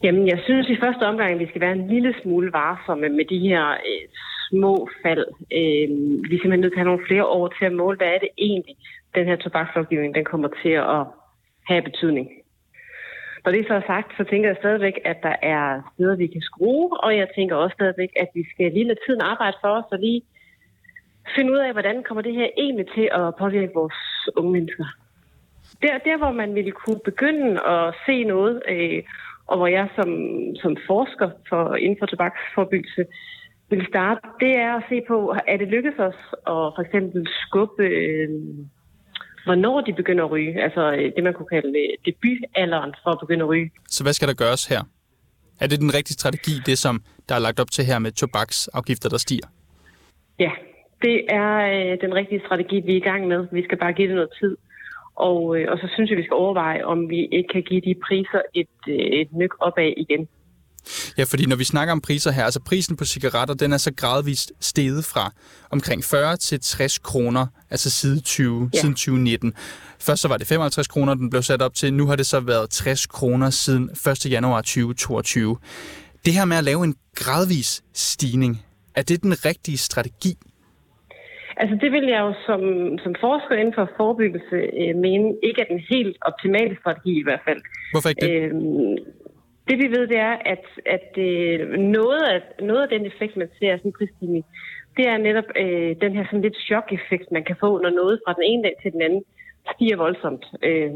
Jamen, 0.04 0.28
jeg 0.28 0.40
synes 0.44 0.70
i 0.70 0.82
første 0.84 1.04
omgang, 1.04 1.34
at 1.34 1.40
vi 1.40 1.48
skal 1.50 1.62
være 1.62 1.72
en 1.72 1.88
lille 1.88 2.16
smule 2.22 2.54
varsomme 2.54 3.10
med 3.10 3.26
de 3.26 3.40
her 3.40 3.64
øh, 3.72 4.04
små 4.50 4.90
fald. 5.04 5.26
Øh, 5.60 5.88
vi 6.30 6.34
er 6.36 6.42
simpelthen 6.42 6.60
nødt 6.60 6.74
til 6.74 6.80
at 6.80 6.84
have 6.84 6.92
nogle 6.92 7.08
flere 7.08 7.26
år 7.26 7.48
til 7.48 7.66
at 7.66 7.74
måle, 7.74 7.98
hvad 7.98 8.08
er 8.08 8.20
det 8.20 8.30
egentlig, 8.38 8.76
den 9.16 9.26
her 9.26 9.36
tobakslovgivning 9.36 10.16
den 10.16 10.26
kommer 10.26 10.50
til 10.64 10.76
at 10.98 11.02
have 11.70 11.82
betydning. 11.82 12.28
Når 13.44 13.52
det 13.52 13.66
så 13.68 13.74
er 13.74 13.86
sagt, 13.94 14.10
så 14.18 14.24
tænker 14.24 14.50
jeg 14.50 14.58
stadigvæk, 14.60 14.98
at 15.06 15.18
der 15.24 15.36
er 15.42 15.64
steder, 15.94 16.16
vi 16.16 16.28
kan 16.28 16.42
skrue, 16.42 17.04
og 17.04 17.18
jeg 17.18 17.28
tænker 17.36 17.56
også 17.56 17.74
stadigvæk, 17.74 18.12
at 18.24 18.30
vi 18.36 18.44
skal 18.52 18.72
lige 18.72 18.88
lade 18.88 19.00
tiden 19.06 19.22
arbejde 19.22 19.58
for 19.62 19.72
os 19.80 19.92
og 19.92 20.00
lige 20.00 20.22
finde 21.36 21.52
ud 21.52 21.58
af, 21.58 21.72
hvordan 21.72 22.04
kommer 22.04 22.22
det 22.22 22.34
her 22.34 22.48
egentlig 22.58 22.88
til 22.96 23.10
at 23.12 23.36
påvirke 23.40 23.74
vores 23.74 24.00
unge 24.36 24.52
mennesker. 24.52 24.86
Der, 25.82 25.98
der 25.98 26.18
hvor 26.18 26.32
man 26.32 26.56
ville 26.56 26.72
kunne 26.72 27.00
begynde 27.06 27.68
at 27.68 27.94
se 28.06 28.24
noget, 28.24 28.62
øh, 28.70 29.04
og 29.48 29.58
hvor 29.58 29.68
jeg 29.68 29.88
som, 29.96 30.10
som 30.56 30.78
forsker 30.88 31.30
for, 31.50 31.76
inden 31.76 31.98
for 32.00 32.06
tobaksforbyggelse 32.06 33.06
vil 33.70 33.86
starte, 33.90 34.22
det 34.40 34.54
er 34.56 34.74
at 34.76 34.84
se 34.90 35.02
på, 35.08 35.36
er 35.48 35.58
det 35.58 35.68
lykkedes 35.68 36.00
os 36.00 36.20
at 36.34 36.66
for 36.76 36.82
eksempel 36.86 37.28
skubbe, 37.44 37.84
øh, 37.84 38.30
hvornår 39.46 39.82
de 39.82 39.94
begynder 39.94 40.24
at 40.26 40.32
ryge, 40.32 40.64
altså 40.64 40.92
øh, 40.92 41.12
det 41.16 41.24
man 41.24 41.34
kunne 41.34 41.52
kalde 41.56 41.74
øh, 41.84 41.90
debutalderen 42.06 42.94
for 43.04 43.12
at 43.12 43.20
begynde 43.20 43.44
at 43.44 43.50
ryge. 43.50 43.72
Så 43.88 44.04
hvad 44.04 44.14
skal 44.14 44.28
der 44.28 44.34
gøres 44.34 44.66
her? 44.66 44.82
Er 45.60 45.68
det 45.68 45.80
den 45.80 45.94
rigtige 45.94 46.14
strategi, 46.14 46.52
det 46.66 46.78
som 46.78 47.04
der 47.30 47.36
er 47.36 47.40
lagt 47.40 47.60
op 47.60 47.72
til 47.72 47.86
her 47.86 48.00
med 48.00 48.12
tobaksafgifter, 48.12 49.10
der 49.10 49.18
stiger? 49.18 49.48
Ja, 50.40 50.52
det 51.02 51.18
er 51.30 51.52
øh, 51.74 51.98
den 52.02 52.14
rigtige 52.20 52.42
strategi, 52.46 52.80
vi 52.86 52.92
er 52.94 53.02
i 53.04 53.08
gang 53.10 53.28
med. 53.28 53.48
Vi 53.52 53.64
skal 53.64 53.78
bare 53.78 53.94
give 53.94 54.08
det 54.08 54.16
noget 54.16 54.34
tid. 54.42 54.58
Og, 55.16 55.58
øh, 55.58 55.72
og 55.72 55.78
så 55.78 55.88
synes 55.94 56.10
jeg, 56.10 56.18
vi 56.18 56.24
skal 56.24 56.36
overveje, 56.44 56.84
om 56.84 57.10
vi 57.10 57.20
ikke 57.32 57.50
kan 57.54 57.64
give 57.64 57.82
de 57.82 57.96
priser 58.08 58.42
et, 58.54 58.78
øh, 58.88 58.96
et 58.96 59.30
nyk 59.34 59.54
opad 59.60 59.94
igen. 59.98 60.28
Ja, 61.18 61.24
fordi 61.24 61.46
når 61.46 61.56
vi 61.56 61.64
snakker 61.64 61.92
om 61.92 62.02
priser 62.02 62.32
her, 62.32 62.44
altså 62.44 62.62
prisen 62.66 62.96
på 62.96 63.06
cigaretter, 63.06 63.54
den 63.54 63.74
er 63.74 63.78
så 63.78 63.94
gradvist 63.94 64.52
steget 64.60 65.06
fra 65.06 65.32
omkring 65.70 66.04
40 66.04 66.38
til 66.38 66.60
60 66.60 66.98
kroner, 67.00 67.48
altså 67.70 67.90
siden, 67.90 68.22
20, 68.22 68.70
ja. 68.74 68.80
siden 68.80 68.96
2019. 68.96 69.54
Først 70.00 70.22
så 70.22 70.28
var 70.28 70.38
det 70.38 70.48
55 70.48 70.88
kroner, 70.88 71.14
den 71.14 71.30
blev 71.30 71.42
sat 71.42 71.62
op 71.62 71.74
til. 71.74 71.94
Nu 71.94 72.08
har 72.08 72.16
det 72.16 72.26
så 72.26 72.40
været 72.40 72.70
60 72.70 73.06
kroner 73.06 73.50
siden 73.50 73.90
1. 73.90 74.32
januar 74.32 74.62
2022. 74.62 75.58
Det 76.26 76.34
her 76.34 76.46
med 76.46 76.58
at 76.58 76.64
lave 76.64 76.84
en 76.84 76.96
gradvis 77.16 77.84
stigning, 77.94 78.66
er 78.96 79.02
det 79.02 79.24
den 79.24 79.46
rigtige 79.46 79.78
strategi? 79.78 80.38
Altså 81.62 81.76
det 81.84 81.92
vil 81.92 82.06
jeg 82.14 82.20
jo 82.28 82.34
som, 82.48 82.62
som 83.04 83.14
forsker 83.26 83.56
inden 83.56 83.74
for 83.74 83.90
forebyggelse 83.98 84.58
øh, 84.82 84.96
mene 85.06 85.28
ikke 85.44 85.62
er 85.62 85.70
den 85.74 85.82
helt 85.94 86.18
optimale 86.22 86.78
strategi 86.82 87.20
i 87.20 87.24
hvert 87.24 87.44
fald. 87.48 87.62
Hvorfor 87.94 88.10
ikke 88.10 88.26
det? 88.28 88.34
Øhm, 88.42 88.98
det 89.68 89.78
vi 89.84 89.88
ved, 89.96 90.08
det 90.08 90.20
er, 90.30 90.36
at, 90.54 90.66
at 90.96 91.12
øh, 91.18 91.60
noget, 91.98 92.24
af, 92.34 92.42
noget 92.70 92.82
af 92.84 92.90
den 92.90 93.06
effekt, 93.06 93.38
man 93.38 93.50
ser 93.60 93.72
af 93.72 93.80
sådan 93.80 93.90
en 93.90 93.98
prisstigning, 94.00 94.46
det 94.98 95.06
er 95.08 95.18
netop 95.18 95.50
øh, 95.64 95.96
den 96.04 96.12
her 96.16 96.26
sådan 96.26 96.42
lidt 96.42 96.58
chok-effekt, 96.68 97.32
man 97.32 97.44
kan 97.44 97.56
få, 97.60 97.70
når 97.84 97.90
noget 97.90 98.22
fra 98.24 98.34
den 98.34 98.44
ene 98.52 98.64
dag 98.64 98.76
til 98.82 98.92
den 98.92 99.02
anden 99.02 99.24
stiger 99.74 99.98
voldsomt. 99.98 100.46
Øh, 100.64 100.92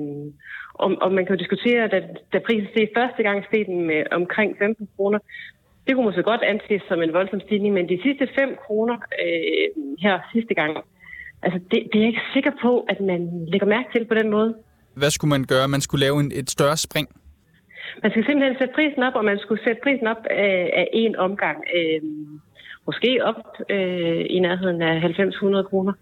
og, 0.74 0.88
og 1.02 1.12
man 1.12 1.26
kan 1.26 1.36
jo 1.36 1.44
diskutere, 1.44 1.88
da, 1.88 2.00
da 2.34 2.40
prisen 2.40 2.68
steg 2.72 2.90
første 2.98 3.24
gang, 3.24 3.46
steg 3.46 3.66
den 3.66 3.82
med 3.92 4.04
omkring 4.12 4.58
15 4.58 4.90
kroner. 4.96 5.20
Det 5.88 5.96
kunne 5.96 6.06
måske 6.06 6.24
godt 6.24 6.42
anses 6.42 6.82
som 6.88 7.02
en 7.02 7.14
voldsom 7.14 7.40
stigning, 7.40 7.74
men 7.74 7.90
de 7.90 8.00
sidste 8.04 8.28
5 8.36 8.56
kroner 8.66 8.98
øh, 9.24 9.68
her 10.00 10.20
sidste 10.34 10.54
gang, 10.54 10.78
altså 11.42 11.60
det, 11.72 11.80
det 11.90 11.96
er 11.96 12.00
jeg 12.00 12.08
ikke 12.08 12.28
sikker 12.34 12.52
på, 12.62 12.86
at 12.90 13.00
man 13.02 13.46
lægger 13.48 13.68
mærke 13.68 13.90
til 13.92 14.06
på 14.06 14.14
den 14.14 14.30
måde. 14.30 14.56
Hvad 14.96 15.10
skulle 15.10 15.30
man 15.30 15.44
gøre? 15.44 15.68
Man 15.68 15.82
skulle 15.82 16.06
lave 16.06 16.20
en, 16.20 16.32
et 16.36 16.50
større 16.50 16.78
spring? 16.78 17.08
Man 18.04 18.12
skal 18.12 18.26
simpelthen 18.26 18.58
sætte 18.60 18.74
prisen 18.74 19.04
op, 19.04 19.16
og 19.16 19.26
man 19.26 19.40
skulle 19.40 19.64
sætte 19.64 19.82
prisen 19.84 20.08
op 20.08 20.26
af, 20.30 20.72
af 20.82 20.88
en 20.94 21.16
omgang. 21.16 21.58
Øh, 21.78 22.02
måske 22.86 23.20
op 23.30 23.42
øh, 23.70 24.22
i 24.36 24.40
nærheden 24.40 24.82
af 24.82 24.96
90-100 25.00 25.70
kroner, 25.70 25.94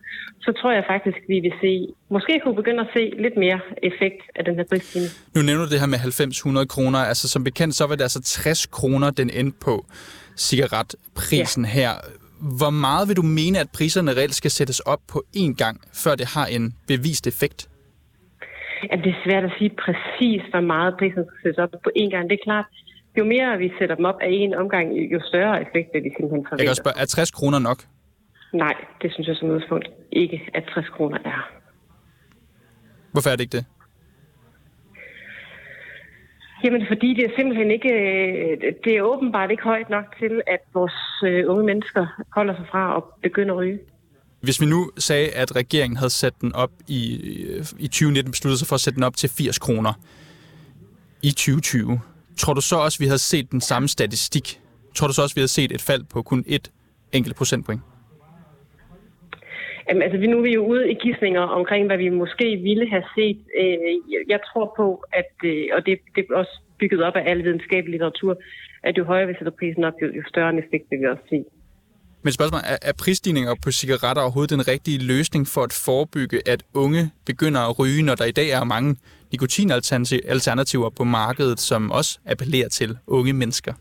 så 0.41 0.51
tror 0.61 0.71
jeg 0.71 0.83
faktisk, 0.87 1.17
vi 1.27 1.39
vil 1.39 1.53
se, 1.61 1.87
måske 2.09 2.41
kunne 2.43 2.55
begynde 2.55 2.81
at 2.81 2.87
se 2.93 3.03
lidt 3.25 3.37
mere 3.37 3.59
effekt 3.83 4.21
af 4.35 4.45
den 4.45 4.55
her 4.55 4.63
prisstigning. 4.71 5.11
Nu 5.35 5.41
nævner 5.41 5.65
du 5.65 5.71
det 5.71 5.79
her 5.79 5.87
med 5.87 5.99
90-100 6.63 6.65
kroner. 6.65 6.99
Altså 6.99 7.29
som 7.29 7.43
bekendt, 7.43 7.75
så 7.75 7.87
var 7.87 7.95
det 7.95 8.03
altså 8.03 8.21
60 8.21 8.65
kroner, 8.65 9.09
den 9.11 9.29
endte 9.29 9.57
på 9.65 9.85
cigaretprisen 10.37 11.63
ja. 11.65 11.71
her. 11.71 11.91
Hvor 12.59 12.69
meget 12.69 13.07
vil 13.07 13.15
du 13.15 13.21
mene, 13.21 13.59
at 13.59 13.69
priserne 13.77 14.11
reelt 14.11 14.35
skal 14.35 14.51
sættes 14.51 14.79
op 14.79 15.01
på 15.13 15.23
én 15.37 15.53
gang, 15.63 15.81
før 16.03 16.15
det 16.15 16.27
har 16.35 16.45
en 16.45 16.73
bevist 16.87 17.27
effekt? 17.27 17.59
Ja, 18.89 18.95
det 19.03 19.09
er 19.15 19.19
svært 19.25 19.43
at 19.43 19.53
sige 19.57 19.71
præcis, 19.85 20.41
hvor 20.51 20.65
meget 20.73 20.91
prisen 20.99 21.23
skal 21.27 21.39
sættes 21.43 21.59
op 21.65 21.73
på 21.85 21.89
én 22.01 22.09
gang. 22.13 22.23
Det 22.29 22.35
er 22.39 22.43
klart, 22.43 22.65
jo 23.17 23.23
mere 23.23 23.57
vi 23.57 23.71
sætter 23.79 23.95
dem 23.95 24.05
op 24.05 24.19
af 24.21 24.29
en 24.31 24.53
omgang, 24.53 24.93
jo 25.13 25.19
større 25.23 25.61
effekt 25.61 25.89
vil 25.93 26.03
vi 26.03 26.09
simpelthen 26.09 26.45
forvente. 26.45 26.61
Jeg 26.61 26.65
kan 26.65 26.69
også 26.69 26.83
spørge, 26.85 26.99
er 27.01 27.05
60 27.05 27.31
kroner 27.31 27.59
nok? 27.59 27.79
Nej, 28.53 28.75
det 29.01 29.13
synes 29.13 29.27
jeg 29.27 29.35
som 29.35 29.49
udgangspunkt 29.49 29.87
ikke, 30.11 30.49
at 30.53 30.63
60 30.73 30.89
kroner 30.89 31.17
er. 31.25 31.51
Hvorfor 33.11 33.29
er 33.29 33.35
det 33.35 33.43
ikke 33.43 33.57
det? 33.57 33.65
Jamen, 36.63 36.83
fordi 36.87 37.13
det 37.13 37.23
er 37.25 37.29
simpelthen 37.37 37.71
ikke, 37.71 37.93
det 38.83 38.97
er 38.97 39.01
åbenbart 39.01 39.51
ikke 39.51 39.63
højt 39.63 39.89
nok 39.89 40.05
til, 40.19 40.41
at 40.47 40.59
vores 40.73 40.93
øh, 41.25 41.43
unge 41.47 41.65
mennesker 41.65 42.05
holder 42.35 42.55
sig 42.55 42.65
fra 42.71 42.97
at 42.97 43.03
begynde 43.21 43.51
at 43.53 43.57
ryge. 43.57 43.79
Hvis 44.41 44.61
vi 44.61 44.65
nu 44.65 44.91
sagde, 44.97 45.29
at 45.29 45.55
regeringen 45.55 45.97
havde 45.97 46.09
sat 46.09 46.33
den 46.41 46.55
op 46.55 46.71
i, 46.87 47.01
i 47.79 47.87
2019, 47.87 48.31
besluttede 48.31 48.59
sig 48.59 48.67
for 48.67 48.75
at 48.75 48.81
sætte 48.81 48.95
den 48.95 49.03
op 49.03 49.15
til 49.15 49.29
80 49.29 49.59
kroner 49.59 49.93
i 51.23 51.31
2020, 51.31 51.99
tror 52.37 52.53
du 52.53 52.61
så 52.61 52.75
også, 52.75 52.99
vi 52.99 53.05
havde 53.05 53.23
set 53.31 53.51
den 53.51 53.61
samme 53.61 53.87
statistik? 53.87 54.59
Tror 54.95 55.07
du 55.07 55.13
så 55.13 55.21
også, 55.21 55.35
vi 55.35 55.41
havde 55.41 55.55
set 55.59 55.71
et 55.71 55.81
fald 55.81 56.03
på 56.13 56.21
kun 56.21 56.43
et 56.47 56.71
enkelt 57.11 57.35
procentpoint? 57.35 57.81
Jamen, 59.89 60.03
altså, 60.03 60.17
nu 60.17 60.37
er 60.37 60.41
vi 60.41 60.53
jo 60.53 60.65
ude 60.65 60.91
i 60.91 60.93
gidsninger 60.93 61.41
omkring, 61.41 61.85
hvad 61.85 61.97
vi 61.97 62.09
måske 62.09 62.57
ville 62.57 62.89
have 62.89 63.03
set. 63.15 63.39
Øh, 63.59 63.77
jeg 64.27 64.39
tror 64.53 64.73
på, 64.77 65.03
at, 65.13 65.31
øh, 65.43 65.65
og 65.73 65.85
det, 65.85 65.99
det 66.15 66.25
er 66.29 66.35
også 66.35 66.59
bygget 66.79 67.03
op 67.03 67.15
af 67.15 67.23
al 67.31 67.43
videnskabelig 67.43 67.91
litteratur, 67.91 68.37
at 68.83 68.97
jo 68.97 69.03
højere 69.03 69.27
vi 69.27 69.33
sætter 69.33 69.51
prisen 69.59 69.83
op, 69.83 69.93
jo, 70.01 70.07
jo 70.07 70.23
større 70.27 70.49
en 70.49 70.59
effekt 70.59 70.85
vil 70.89 70.99
vi 70.99 71.05
også 71.05 71.23
se. 71.29 71.45
Men 72.23 72.33
spørgsmålet 72.33 72.65
er, 72.73 72.77
er 72.81 72.93
prisstigninger 73.03 73.55
på 73.63 73.71
cigaretter 73.71 74.21
overhovedet 74.21 74.57
den 74.57 74.67
rigtige 74.67 74.99
løsning 75.13 75.43
for 75.47 75.61
at 75.63 75.73
forebygge, 75.85 76.37
at 76.53 76.63
unge 76.73 77.03
begynder 77.25 77.61
at 77.69 77.79
ryge, 77.79 78.03
når 78.03 78.15
der 78.15 78.25
i 78.25 78.31
dag 78.31 78.49
er 78.49 78.63
mange 78.63 78.95
nikotinalternativer 79.31 80.89
på 80.89 81.03
markedet, 81.03 81.59
som 81.59 81.91
også 81.91 82.19
appellerer 82.25 82.69
til 82.69 82.97
unge 83.07 83.33
mennesker? 83.33 83.73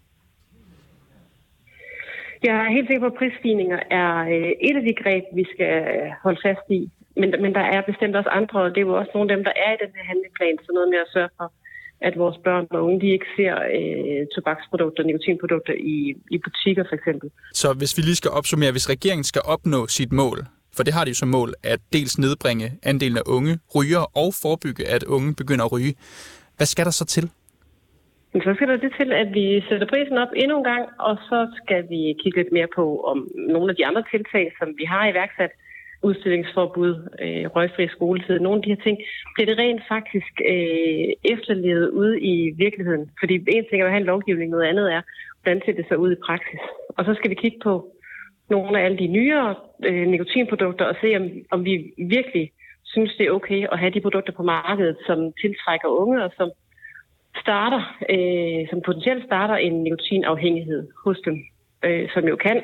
Jeg 2.42 2.54
er 2.64 2.70
helt 2.76 2.86
sikker 2.88 3.02
på, 3.04 3.12
at 3.12 3.18
prisstigninger 3.20 3.80
er 3.90 4.12
øh, 4.34 4.50
et 4.68 4.76
af 4.80 4.84
de 4.88 4.94
greb, 5.02 5.24
vi 5.34 5.44
skal 5.52 5.72
øh, 5.94 6.08
holde 6.24 6.40
fast 6.46 6.66
i. 6.78 6.80
Men, 7.20 7.28
men 7.42 7.52
der 7.58 7.64
er 7.74 7.80
bestemt 7.90 8.16
også 8.16 8.30
andre, 8.40 8.56
og 8.64 8.70
det 8.70 8.80
er 8.80 8.86
jo 8.90 8.96
også 9.00 9.12
nogle 9.14 9.30
af 9.30 9.36
dem, 9.36 9.44
der 9.48 9.54
er 9.66 9.70
i 9.72 9.80
den 9.84 9.92
her 9.96 10.04
handleplan, 10.10 10.56
så 10.64 10.70
noget 10.72 10.88
med 10.92 10.98
at 11.04 11.12
sørge 11.14 11.32
for, 11.36 11.46
at 12.08 12.18
vores 12.18 12.38
børn 12.44 12.66
og 12.70 12.84
unge 12.84 13.00
de 13.00 13.08
ikke 13.16 13.28
ser 13.36 13.54
øh, 13.78 14.26
tobaksprodukter, 14.34 15.02
nikotinprodukter 15.02 15.74
i, 15.94 15.98
i 16.34 16.38
butikker 16.46 16.84
for 16.88 16.94
eksempel. 16.94 17.30
Så 17.52 17.68
hvis 17.78 17.92
vi 17.96 18.02
lige 18.02 18.20
skal 18.22 18.30
opsummere, 18.30 18.72
hvis 18.72 18.90
regeringen 18.94 19.24
skal 19.32 19.42
opnå 19.54 19.80
sit 19.86 20.12
mål, 20.12 20.38
for 20.76 20.82
det 20.82 20.92
har 20.94 21.04
de 21.04 21.10
jo 21.10 21.14
som 21.22 21.28
mål, 21.28 21.50
at 21.72 21.80
dels 21.92 22.18
nedbringe 22.18 22.66
andelen 22.90 23.18
af 23.22 23.26
unge 23.36 23.52
ryger 23.76 24.04
og 24.22 24.28
forebygge, 24.42 24.82
at 24.94 25.02
unge 25.16 25.30
begynder 25.40 25.64
at 25.64 25.72
ryge. 25.72 25.94
Hvad 26.56 26.68
skal 26.72 26.84
der 26.84 26.94
så 27.00 27.06
til? 27.16 27.24
Så 28.44 28.50
skal 28.56 28.68
der 28.68 28.76
det 28.76 28.92
til, 29.00 29.08
at 29.22 29.28
vi 29.38 29.46
sætter 29.68 29.86
prisen 29.92 30.18
op 30.24 30.32
endnu 30.42 30.54
en 30.58 30.68
gang, 30.72 30.84
og 31.08 31.14
så 31.28 31.38
skal 31.60 31.80
vi 31.92 32.00
kigge 32.20 32.38
lidt 32.40 32.52
mere 32.56 32.70
på, 32.78 32.84
om 33.10 33.18
nogle 33.54 33.68
af 33.70 33.76
de 33.76 33.86
andre 33.88 34.04
tiltag, 34.12 34.46
som 34.58 34.68
vi 34.80 34.84
har 34.92 35.04
iværksat, 35.12 35.52
udstillingsforbud, 36.02 36.94
øh, 37.24 37.46
røgfri 37.54 37.88
skoletid, 37.88 38.38
nogle 38.38 38.58
af 38.58 38.62
de 38.62 38.74
her 38.74 38.82
ting, 38.82 38.98
bliver 39.34 39.46
det 39.46 39.58
rent 39.58 39.82
faktisk 39.88 40.34
øh, 40.52 41.08
efterlevet 41.34 41.88
ude 41.88 42.20
i 42.20 42.50
virkeligheden. 42.50 43.10
Fordi 43.20 43.34
en 43.34 43.64
ting 43.66 43.82
er 43.82 43.86
at 43.86 43.92
have 43.92 44.00
en 44.00 44.12
lovgivning, 44.12 44.50
noget 44.50 44.68
andet 44.70 44.92
er, 44.92 45.02
hvordan 45.42 45.62
ser 45.64 45.72
det 45.72 45.86
så 45.88 45.94
ud 45.94 46.12
i 46.12 46.22
praksis. 46.26 46.60
Og 46.96 47.04
så 47.04 47.14
skal 47.14 47.30
vi 47.30 47.34
kigge 47.34 47.58
på 47.62 47.72
nogle 48.50 48.80
af 48.80 48.84
alle 48.84 48.98
de 48.98 49.06
nyere 49.06 49.54
øh, 49.84 50.06
nikotinprodukter 50.08 50.84
og 50.84 50.96
se, 51.00 51.16
om, 51.16 51.24
om 51.50 51.64
vi 51.64 51.92
virkelig 51.98 52.50
synes, 52.84 53.14
det 53.18 53.26
er 53.26 53.30
okay 53.30 53.66
at 53.72 53.78
have 53.78 53.90
de 53.90 54.00
produkter 54.00 54.32
på 54.32 54.42
markedet, 54.42 54.96
som 55.06 55.32
tiltrækker 55.42 55.88
unge 55.88 56.24
og 56.24 56.30
som 56.36 56.50
starter, 57.42 57.82
øh, 58.14 58.68
som 58.70 58.80
potentielt 58.86 59.24
starter 59.24 59.54
en 59.54 59.82
nikotinafhængighed 59.82 60.88
hos 61.04 61.18
dem, 61.24 61.36
øh, 61.84 62.08
som 62.14 62.24
jo 62.28 62.36
kan 62.36 62.62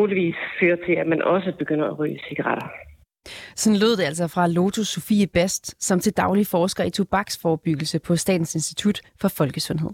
muligvis 0.00 0.36
føre 0.60 0.76
til, 0.86 0.94
at 1.02 1.06
man 1.06 1.22
også 1.22 1.52
begynder 1.58 1.86
at 1.90 1.98
ryge 1.98 2.20
cigaretter. 2.28 2.66
Sådan 3.56 3.78
lød 3.78 3.96
det 3.96 4.04
altså 4.04 4.28
fra 4.28 4.48
Lotus 4.48 4.88
Sofie 4.88 5.26
Best, 5.26 5.84
som 5.84 6.00
til 6.00 6.12
daglig 6.12 6.46
forsker 6.46 6.84
i 6.84 6.90
tobaksforebyggelse 6.90 7.98
på 7.98 8.16
Statens 8.16 8.54
Institut 8.54 9.00
for 9.20 9.28
Folkesundhed. 9.28 9.90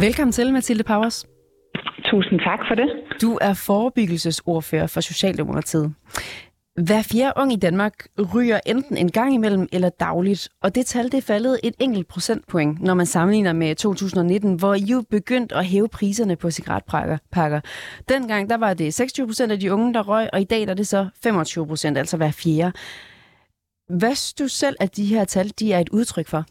Velkommen 0.00 0.32
til, 0.32 0.52
Mathilde 0.52 0.84
Powers. 0.84 1.26
Tusind 2.10 2.40
tak 2.40 2.60
for 2.68 2.74
det. 2.74 2.88
Du 3.22 3.38
er 3.40 3.54
forebyggelsesordfører 3.66 4.86
for 4.86 5.00
Socialdemokratiet. 5.00 5.94
Hver 6.84 7.02
fjerde 7.12 7.32
ung 7.36 7.52
i 7.52 7.56
Danmark 7.56 7.94
ryger 8.34 8.60
enten 8.66 8.96
en 8.96 9.10
gang 9.10 9.34
imellem 9.34 9.66
eller 9.72 9.90
dagligt, 10.00 10.48
og 10.62 10.74
det 10.74 10.86
tal 10.86 11.12
det 11.12 11.24
faldet 11.24 11.60
et 11.64 11.74
enkelt 11.80 12.08
procentpoint, 12.08 12.82
når 12.82 12.94
man 12.94 13.06
sammenligner 13.06 13.52
med 13.52 13.74
2019, 13.74 14.58
hvor 14.60 14.74
I 14.74 14.84
jo 14.92 15.02
begyndte 15.10 15.54
at 15.54 15.64
hæve 15.64 15.88
priserne 15.88 16.36
på 16.36 16.50
cigaretpakker. 16.50 17.60
Dengang 18.08 18.50
der 18.50 18.56
var 18.56 18.74
det 18.74 18.94
26 18.94 19.26
procent 19.26 19.52
af 19.52 19.58
de 19.58 19.72
unge, 19.72 19.94
der 19.94 20.02
røg, 20.02 20.28
og 20.32 20.40
i 20.40 20.44
dag 20.44 20.60
der 20.60 20.70
er 20.70 20.74
det 20.74 20.86
så 20.86 21.06
25 21.22 21.66
procent, 21.66 21.98
altså 21.98 22.16
hver 22.16 22.32
fjerde. 22.44 22.72
Hvad 23.98 24.14
synes 24.14 24.34
du 24.34 24.48
selv, 24.48 24.76
at 24.80 24.96
de 24.96 25.04
her 25.14 25.24
tal 25.24 25.48
de 25.60 25.72
er 25.72 25.78
et 25.78 25.88
udtryk 25.88 26.28
for? 26.28 26.42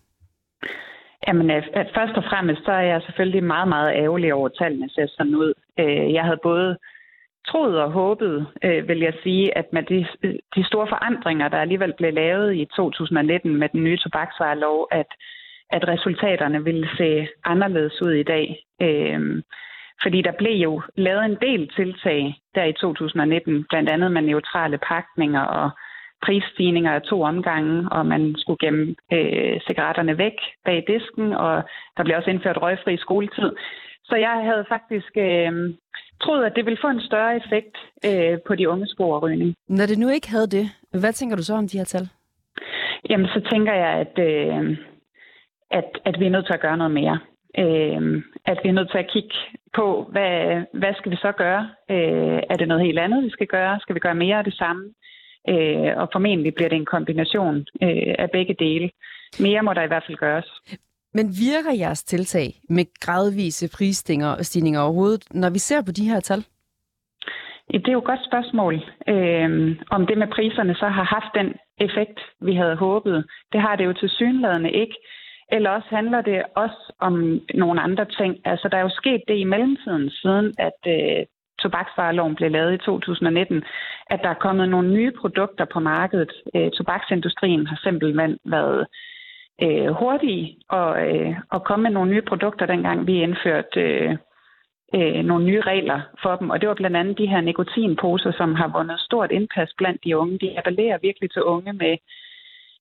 Jamen, 1.28 1.50
øh, 1.52 1.64
først 1.98 2.16
og 2.18 2.24
fremmest, 2.30 2.62
så 2.66 2.72
er 2.72 2.86
jeg 2.92 3.02
selvfølgelig 3.02 3.44
meget, 3.44 3.68
meget 3.68 3.92
ærgerlig 4.04 4.34
over, 4.34 4.50
tallene 4.50 4.90
ser 4.90 5.08
sådan 5.08 5.36
ud. 5.36 5.54
Øh, 5.80 6.14
jeg 6.14 6.24
havde 6.24 6.40
både 6.44 6.78
troet 7.48 7.82
og 7.82 7.92
håbet, 7.92 8.48
øh, 8.64 8.88
vil 8.88 9.00
jeg 9.00 9.14
sige, 9.24 9.58
at 9.58 9.66
med 9.74 9.84
de, 9.84 10.08
de 10.56 10.64
store 10.64 10.88
forandringer, 10.88 11.48
der 11.48 11.58
alligevel 11.58 11.94
blev 11.98 12.14
lavet 12.14 12.56
i 12.56 12.66
2019 12.76 13.56
med 13.56 13.70
den 13.70 13.84
nye 13.84 13.98
tobaksvarelov, 13.98 14.88
at, 14.92 15.08
at 15.70 15.88
resultaterne 15.88 16.64
ville 16.64 16.90
se 16.98 17.28
anderledes 17.44 18.02
ud 18.02 18.12
i 18.12 18.24
dag. 18.24 18.64
Øh, 18.82 19.44
fordi 20.04 20.22
der 20.22 20.32
blev 20.32 20.56
jo 20.68 20.82
lavet 20.96 21.26
en 21.26 21.38
del 21.42 21.70
tiltag 21.76 22.36
der 22.56 22.64
i 22.64 22.74
2019, 22.74 23.66
blandt 23.70 23.90
andet 23.90 24.12
med 24.12 24.22
neutrale 24.22 24.78
pakninger 24.78 25.42
og 25.42 25.70
prisstigninger 26.26 26.92
af 26.92 27.02
to 27.02 27.22
omgange, 27.22 27.90
og 27.92 28.06
man 28.06 28.36
skulle 28.38 28.58
gemme 28.66 28.96
øh, 29.14 29.62
cigaretterne 29.68 30.18
væk 30.18 30.38
bag 30.66 30.84
disken, 30.88 31.34
og 31.34 31.64
der 31.98 32.04
blev 32.04 32.18
også 32.18 32.30
indført 32.30 32.62
røgfri 32.62 32.98
skoletid. 32.98 33.52
Så 34.10 34.16
jeg 34.16 34.36
havde 34.50 34.66
faktisk 34.70 35.12
øh, 35.18 35.52
troet, 36.22 36.46
at 36.46 36.56
det 36.56 36.66
ville 36.66 36.80
få 36.82 36.88
en 36.88 37.02
større 37.02 37.36
effekt 37.36 37.76
øh, 38.10 38.40
på 38.48 38.56
de 38.56 38.70
unge 38.70 38.88
rygning. 38.98 39.56
Når 39.68 39.86
det 39.86 39.98
nu 40.00 40.10
ikke 40.10 40.30
havde 40.30 40.48
det, 40.48 40.66
hvad 40.92 41.14
tænker 41.14 41.36
du 41.36 41.44
så 41.44 41.54
om 41.54 41.68
de 41.68 41.78
her 41.78 41.86
tal? 41.86 42.10
Jamen, 43.10 43.28
så 43.28 43.48
tænker 43.52 43.74
jeg, 43.74 43.92
at, 44.04 44.20
øh, 44.30 44.78
at, 45.72 45.90
at 46.06 46.20
vi 46.20 46.26
er 46.26 46.30
nødt 46.30 46.46
til 46.46 46.54
at 46.54 46.62
gøre 46.62 46.78
noget 46.78 46.94
mere. 46.94 47.20
Øh, 47.58 48.24
at 48.46 48.58
vi 48.64 48.70
er 48.70 48.78
nødt 48.78 48.92
til 48.92 48.98
at 48.98 49.12
kigge 49.14 49.36
på, 49.74 50.08
hvad, 50.12 50.64
hvad 50.74 50.94
skal 50.98 51.12
vi 51.12 51.16
så 51.16 51.32
gøre? 51.32 51.70
Øh, 51.90 52.40
er 52.50 52.56
det 52.58 52.68
noget 52.68 52.86
helt 52.86 53.00
andet, 53.00 53.24
vi 53.24 53.30
skal 53.30 53.48
gøre? 53.48 53.80
Skal 53.80 53.96
vi 53.96 54.00
gøre 54.00 54.16
mere 54.16 54.38
af 54.38 54.44
det 54.44 54.54
samme? 54.54 54.94
Øh, 55.50 55.92
og 55.98 56.10
formentlig 56.14 56.56
bliver 56.56 56.70
det 56.70 56.76
en 56.76 56.94
kombination 56.96 57.56
øh, 57.84 58.16
af 58.20 58.32
begge 58.32 58.56
dele. 58.60 58.90
Mere 59.40 59.62
må 59.64 59.74
der 59.74 59.84
i 59.84 59.88
hvert 59.88 60.04
fald 60.08 60.18
gøres. 60.18 60.50
Men 61.18 61.26
virker 61.46 61.74
jeres 61.84 62.04
tiltag 62.04 62.48
med 62.70 62.86
gradvise 63.06 63.70
prisstigninger 63.78 64.32
og 64.40 64.46
stigninger 64.46 64.82
overhovedet, 64.82 65.24
når 65.34 65.50
vi 65.50 65.60
ser 65.60 65.82
på 65.82 65.92
de 65.92 66.10
her 66.10 66.20
tal? 66.20 66.42
Det 67.72 67.88
er 67.88 67.92
jo 67.92 68.00
et 68.06 68.12
godt 68.12 68.26
spørgsmål, 68.30 68.76
øh, 69.14 69.50
om 69.96 70.08
det 70.08 70.18
med 70.18 70.28
priserne 70.36 70.76
så 70.76 70.88
har 70.98 71.04
haft 71.18 71.32
den 71.40 71.50
effekt, 71.86 72.20
vi 72.42 72.56
havde 72.56 72.76
håbet. 72.76 73.26
Det 73.52 73.62
har 73.62 73.76
det 73.76 73.86
jo 73.86 73.94
til 73.94 74.10
synlædende 74.10 74.72
ikke. 74.72 74.96
Eller 75.52 75.70
også 75.70 75.88
handler 75.90 76.22
det 76.22 76.44
også 76.56 76.94
om 77.00 77.42
nogle 77.54 77.82
andre 77.82 78.06
ting. 78.06 78.32
Altså, 78.46 78.68
der 78.72 78.78
er 78.78 78.82
jo 78.82 79.00
sket 79.02 79.22
det 79.28 79.38
i 79.38 79.44
mellemtiden, 79.44 80.10
siden 80.10 80.54
at 80.58 80.80
øh, 80.88 81.26
tobaksvareloven 81.60 82.36
blev 82.36 82.52
lavet 82.52 82.74
i 82.74 82.78
2019, 82.78 83.64
at 84.10 84.20
der 84.24 84.30
er 84.30 84.44
kommet 84.46 84.70
nogle 84.70 84.94
nye 84.94 85.12
produkter 85.22 85.66
på 85.74 85.80
markedet. 85.80 86.32
Øh, 86.56 86.72
tobaksindustrien 86.72 87.68
har 87.68 87.80
simpelthen 87.84 88.38
været 88.46 88.88
øh, 89.62 89.88
hurtige 89.88 90.58
og, 90.70 91.08
øh, 91.08 91.36
og 91.52 91.64
komme 91.64 91.84
med 91.84 91.92
nogle 91.92 92.12
nye 92.12 92.22
produkter, 92.22 92.66
dengang 92.66 93.08
vi 93.08 93.22
indførte 93.22 93.80
øh, 93.80 94.18
øh, 94.96 95.24
nogle 95.26 95.46
nye 95.46 95.62
regler 95.62 96.02
for 96.22 96.36
dem. 96.36 96.50
Og 96.50 96.62
det 96.62 96.70
var 96.70 96.76
blandt 96.76 96.98
andet 96.98 97.18
de 97.18 97.28
her 97.28 97.42
nikotinposer, 97.42 98.32
som 98.32 98.56
har 98.56 98.68
vundet 98.78 99.00
stort 99.00 99.32
indpas 99.32 99.74
blandt 99.78 100.04
de 100.04 100.18
unge. 100.18 100.40
De 100.40 100.58
appellerer 100.58 100.98
virkelig 101.02 101.32
til 101.32 101.44
unge 101.44 101.74
med, 101.74 101.98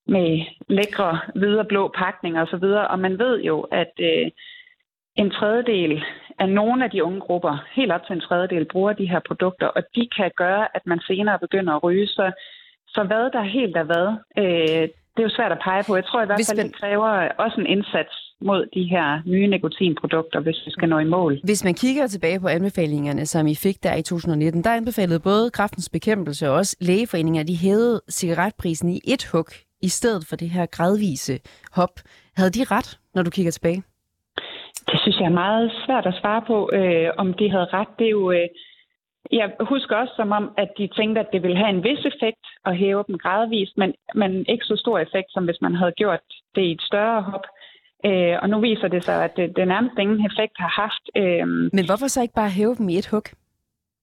med 0.07 0.45
lækre 0.69 1.19
hvide 1.35 1.61
og 1.61 1.67
blå 1.67 1.89
pakninger 1.89 2.43
osv. 2.43 2.65
Og, 2.65 2.87
og 2.87 2.99
man 2.99 3.19
ved 3.19 3.43
jo, 3.43 3.61
at 3.61 3.93
øh, 4.01 4.31
en 5.17 5.31
tredjedel 5.31 6.05
af 6.39 6.49
nogle 6.49 6.85
af 6.85 6.91
de 6.91 7.05
unge 7.05 7.21
grupper, 7.21 7.65
helt 7.73 7.93
op 7.93 8.07
til 8.07 8.15
en 8.15 8.21
tredjedel, 8.21 8.65
bruger 8.65 8.93
de 8.93 9.09
her 9.09 9.21
produkter, 9.29 9.67
og 9.67 9.83
de 9.95 10.09
kan 10.17 10.31
gøre, 10.37 10.77
at 10.77 10.87
man 10.87 11.01
senere 11.01 11.39
begynder 11.39 11.73
at 11.73 11.83
ryge. 11.83 12.07
Så, 12.07 12.33
så 12.89 13.03
hvad 13.03 13.31
der 13.31 13.43
helt 13.43 13.77
er 13.77 13.83
hvad, 13.83 14.09
øh, 14.39 14.89
det 15.15 15.21
er 15.23 15.29
jo 15.29 15.35
svært 15.39 15.53
at 15.53 15.59
pege 15.65 15.83
på. 15.87 15.97
Jeg 15.97 16.05
tror 16.05 16.23
i 16.23 16.27
hvert 16.27 16.41
fald, 16.49 16.59
man... 16.59 16.67
det 16.67 16.77
kræver 16.81 17.11
også 17.45 17.57
en 17.61 17.67
indsats 17.67 18.15
mod 18.41 18.67
de 18.75 18.85
her 18.85 19.23
nye 19.27 19.47
nikotinprodukter, 19.47 20.41
hvis 20.41 20.63
vi 20.67 20.71
skal 20.71 20.89
nå 20.89 20.99
i 20.99 21.05
mål. 21.05 21.41
Hvis 21.45 21.65
man 21.65 21.75
kigger 21.75 22.07
tilbage 22.07 22.41
på 22.41 22.49
anbefalingerne, 22.49 23.27
som 23.27 23.47
I 23.47 23.55
fik 23.55 23.83
der 23.83 23.95
i 23.95 24.03
2019, 24.03 24.65
der 24.65 24.75
anbefalede 24.75 25.21
både 25.21 25.51
kraftens 25.51 25.89
bekæmpelse 25.89 26.49
og 26.51 26.55
også 26.55 26.77
lægeforeninger, 26.81 27.43
de 27.43 27.57
hævede 27.57 28.01
cigaretprisen 28.11 28.89
i 28.89 29.01
et 29.05 29.25
hug, 29.33 29.47
i 29.83 29.89
stedet 29.89 30.27
for 30.29 30.37
det 30.37 30.51
her 30.51 30.67
gradvise 30.67 31.39
hop. 31.73 31.95
Havde 32.37 32.51
de 32.51 32.65
ret, 32.65 32.99
når 33.15 33.23
du 33.23 33.31
kigger 33.31 33.53
tilbage? 33.53 33.83
Det 34.91 35.01
synes 35.01 35.17
jeg 35.21 35.27
er 35.27 35.41
meget 35.45 35.73
svært 35.87 36.07
at 36.07 36.15
svare 36.21 36.43
på, 36.47 36.71
øh, 36.73 37.09
om 37.19 37.35
de 37.35 37.51
havde 37.51 37.69
ret. 37.73 37.89
Det 37.99 38.07
er 38.07 38.11
jo... 38.11 38.31
Øh, 38.31 38.49
jeg 39.33 39.51
husker 39.61 39.97
også 39.97 40.15
som 40.17 40.33
om, 40.33 40.55
at 40.57 40.71
de 40.79 40.87
tænkte, 40.87 41.21
at 41.21 41.33
det 41.33 41.43
ville 41.43 41.57
have 41.57 41.69
en 41.69 41.85
vis 41.85 42.05
effekt 42.05 42.45
at 42.65 42.77
hæve 42.77 43.05
dem 43.09 43.19
gradvist, 43.19 43.77
men, 43.77 43.95
men 44.15 44.45
ikke 44.49 44.65
så 44.65 44.77
stor 44.77 44.99
effekt, 44.99 45.29
som 45.31 45.45
hvis 45.45 45.61
man 45.61 45.75
havde 45.75 45.93
gjort 45.93 46.21
det 46.55 46.63
i 46.63 46.73
et 46.73 46.83
større 46.83 47.23
hop. 47.23 47.47
Øh, 48.07 48.37
og 48.43 48.49
nu 48.49 48.61
viser 48.61 48.89
det 48.89 49.05
sig, 49.05 49.25
at 49.25 49.37
det, 49.37 49.57
det 49.57 49.69
nærmest 49.69 49.99
ingen 49.99 50.27
effekt 50.27 50.57
har 50.59 50.73
haft. 50.83 51.05
Øh, 51.17 51.47
men 51.77 51.87
hvorfor 51.87 52.07
så 52.07 52.23
ikke 52.23 52.35
bare 52.35 52.51
hæve 52.51 52.75
dem 52.75 52.89
i 52.89 52.99
et 52.99 53.09
hug? 53.13 53.27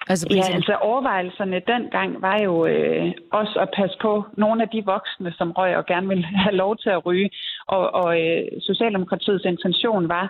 Altså, 0.08 0.28
ja, 0.30 0.56
altså 0.56 0.76
overvejelserne 0.76 1.62
dengang 1.68 2.22
var 2.22 2.38
jo 2.44 2.66
øh, 2.66 3.12
også 3.32 3.60
at 3.60 3.70
passe 3.76 3.98
på 4.02 4.26
nogle 4.38 4.64
af 4.64 4.70
de 4.70 4.84
voksne, 4.86 5.32
som 5.38 5.52
røg 5.52 5.78
og 5.78 5.86
gerne 5.86 6.08
ville 6.08 6.26
have 6.26 6.56
lov 6.56 6.78
til 6.78 6.90
at 6.90 7.06
ryge. 7.06 7.30
Og, 7.68 7.94
og 7.94 8.22
øh, 8.22 8.44
Socialdemokratiets 8.60 9.46
intention 9.46 10.10
var 10.10 10.26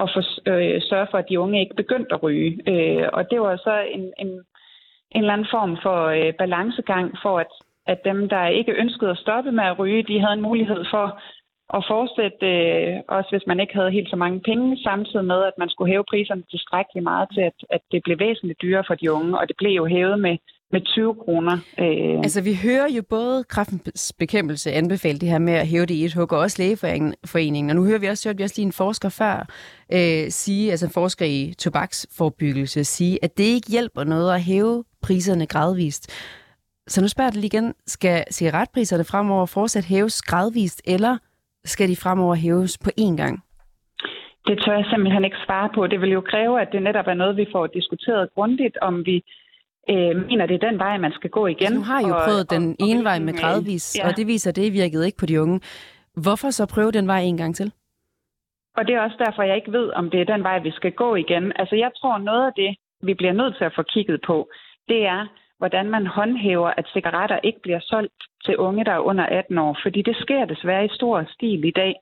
at 0.00 0.10
få, 0.14 0.20
øh, 0.50 0.82
sørge 0.82 1.06
for, 1.10 1.18
at 1.18 1.28
de 1.28 1.40
unge 1.40 1.60
ikke 1.60 1.74
begyndte 1.74 2.14
at 2.14 2.22
ryge. 2.22 2.50
Øh, 2.72 3.08
og 3.12 3.30
det 3.30 3.40
var 3.40 3.56
så 3.56 3.74
en, 3.94 4.12
en, 4.18 4.28
en 5.14 5.20
eller 5.22 5.32
anden 5.32 5.52
form 5.56 5.78
for 5.82 5.98
øh, 6.06 6.32
balancegang 6.38 7.14
for, 7.22 7.38
at, 7.38 7.52
at 7.86 8.04
dem, 8.04 8.28
der 8.28 8.46
ikke 8.46 8.72
ønskede 8.72 9.10
at 9.10 9.18
stoppe 9.18 9.52
med 9.52 9.64
at 9.64 9.78
ryge, 9.78 10.02
de 10.02 10.20
havde 10.20 10.32
en 10.32 10.48
mulighed 10.48 10.84
for 10.90 11.20
at 11.76 11.84
fortsætte, 11.88 12.46
øh, 12.46 13.00
også 13.08 13.30
hvis 13.30 13.46
man 13.46 13.60
ikke 13.60 13.74
havde 13.74 13.96
helt 13.96 14.10
så 14.10 14.16
mange 14.16 14.40
penge, 14.40 14.82
samtidig 14.82 15.24
med, 15.24 15.40
at 15.44 15.58
man 15.58 15.68
skulle 15.68 15.92
hæve 15.92 16.04
priserne 16.10 16.42
tilstrækkeligt 16.50 17.04
meget 17.04 17.28
til, 17.34 17.40
at, 17.40 17.58
at 17.70 17.80
det 17.92 18.02
blev 18.02 18.18
væsentligt 18.18 18.62
dyrere 18.62 18.84
for 18.86 18.94
de 18.94 19.12
unge, 19.12 19.38
og 19.38 19.48
det 19.48 19.56
blev 19.56 19.72
jo 19.80 19.86
hævet 19.86 20.18
med, 20.20 20.36
med 20.72 20.80
20 20.80 21.14
kroner. 21.14 21.58
Øh. 21.78 22.18
Altså, 22.18 22.42
vi 22.42 22.54
hører 22.62 22.88
jo 22.96 23.02
både 23.10 23.44
kraftens 23.44 24.12
bekæmpelse 24.18 24.72
anbefale 24.72 25.18
det 25.18 25.28
her 25.28 25.38
med 25.38 25.52
at 25.52 25.66
hæve 25.66 25.86
det 25.86 25.94
i 25.94 26.04
et 26.04 26.14
hug, 26.14 26.32
og 26.32 26.38
også 26.38 26.62
lægeforeningen. 26.62 27.70
Og 27.70 27.76
nu 27.76 27.84
hører 27.84 27.98
vi 27.98 28.06
også, 28.06 28.30
at 28.30 28.38
vi 28.38 28.42
også 28.42 28.54
lige 28.58 28.66
en 28.66 28.72
forsker 28.72 29.08
før 29.08 29.46
øh, 29.92 30.30
sige, 30.30 30.70
altså 30.70 30.86
en 30.86 30.92
forsker 30.92 31.26
i 31.26 31.54
tobaksforbyggelse, 31.58 32.84
sige, 32.84 33.18
at 33.24 33.38
det 33.38 33.44
ikke 33.44 33.70
hjælper 33.70 34.04
noget 34.04 34.34
at 34.34 34.42
hæve 34.42 34.84
priserne 35.02 35.46
gradvist. 35.46 36.04
Så 36.86 37.00
nu 37.00 37.08
spørger 37.08 37.30
jeg 37.30 37.34
lige 37.34 37.46
igen, 37.46 37.74
skal 37.86 38.24
cigaretpriserne 38.30 39.04
fremover 39.04 39.46
fortsat 39.46 39.84
hæves 39.84 40.22
gradvist, 40.22 40.82
eller 40.86 41.18
skal 41.64 41.88
de 41.88 41.96
fremover 41.96 42.34
hæves 42.34 42.78
på 42.78 42.90
én 43.00 43.16
gang? 43.16 43.44
Det 44.46 44.62
tør 44.64 44.76
jeg 44.76 44.86
simpelthen 44.90 45.24
ikke 45.24 45.36
svare 45.46 45.68
på. 45.74 45.86
Det 45.86 46.00
vil 46.00 46.10
jo 46.10 46.20
kræve, 46.20 46.60
at 46.60 46.68
det 46.72 46.82
netop 46.82 47.06
er 47.06 47.14
noget, 47.14 47.36
vi 47.36 47.46
får 47.52 47.66
diskuteret 47.66 48.34
grundigt, 48.34 48.76
om 48.82 49.06
vi 49.06 49.24
øh, 49.90 50.26
mener, 50.26 50.46
det 50.46 50.54
er 50.62 50.70
den 50.70 50.78
vej, 50.78 50.98
man 50.98 51.12
skal 51.12 51.30
gå 51.30 51.46
igen. 51.46 51.66
Altså, 51.66 51.74
nu 51.74 51.84
har 51.84 52.00
I 52.00 52.08
jo 52.08 52.14
prøvet 52.24 52.46
og, 52.50 52.50
den 52.50 52.76
og, 52.80 52.86
ene 52.88 53.00
og, 53.00 53.04
vej 53.04 53.18
med 53.18 53.34
gradvis, 53.40 53.98
ja. 53.98 54.08
og 54.08 54.16
det 54.16 54.26
viser, 54.26 54.50
at 54.50 54.56
det 54.56 54.72
virkede 54.72 55.06
ikke 55.06 55.18
på 55.18 55.26
de 55.26 55.42
unge. 55.42 55.60
Hvorfor 56.16 56.50
så 56.50 56.66
prøve 56.74 56.92
den 56.92 57.06
vej 57.06 57.20
en 57.20 57.36
gang 57.36 57.56
til? 57.56 57.72
Og 58.76 58.86
det 58.86 58.94
er 58.94 59.00
også 59.00 59.16
derfor, 59.18 59.42
jeg 59.42 59.56
ikke 59.56 59.72
ved, 59.72 59.90
om 59.90 60.10
det 60.10 60.20
er 60.20 60.24
den 60.34 60.42
vej, 60.42 60.58
vi 60.58 60.70
skal 60.70 60.92
gå 60.92 61.14
igen. 61.14 61.52
Altså, 61.56 61.76
jeg 61.76 61.90
tror, 61.96 62.18
noget 62.18 62.46
af 62.46 62.52
det, 62.56 62.76
vi 63.02 63.14
bliver 63.14 63.32
nødt 63.32 63.56
til 63.56 63.64
at 63.64 63.72
få 63.76 63.82
kigget 63.82 64.20
på, 64.26 64.48
det 64.88 65.06
er, 65.06 65.26
hvordan 65.58 65.90
man 65.90 66.06
håndhæver, 66.06 66.70
at 66.76 66.90
cigaretter 66.92 67.38
ikke 67.42 67.60
bliver 67.62 67.80
solgt 67.82 68.20
til 68.44 68.56
unge, 68.56 68.84
der 68.84 68.92
er 68.92 69.06
under 69.10 69.26
18 69.26 69.58
år. 69.58 69.78
Fordi 69.82 70.02
det 70.02 70.16
sker 70.16 70.44
desværre 70.44 70.84
i 70.84 70.94
stor 70.98 71.24
stil 71.34 71.64
i 71.64 71.70
dag. 71.70 71.94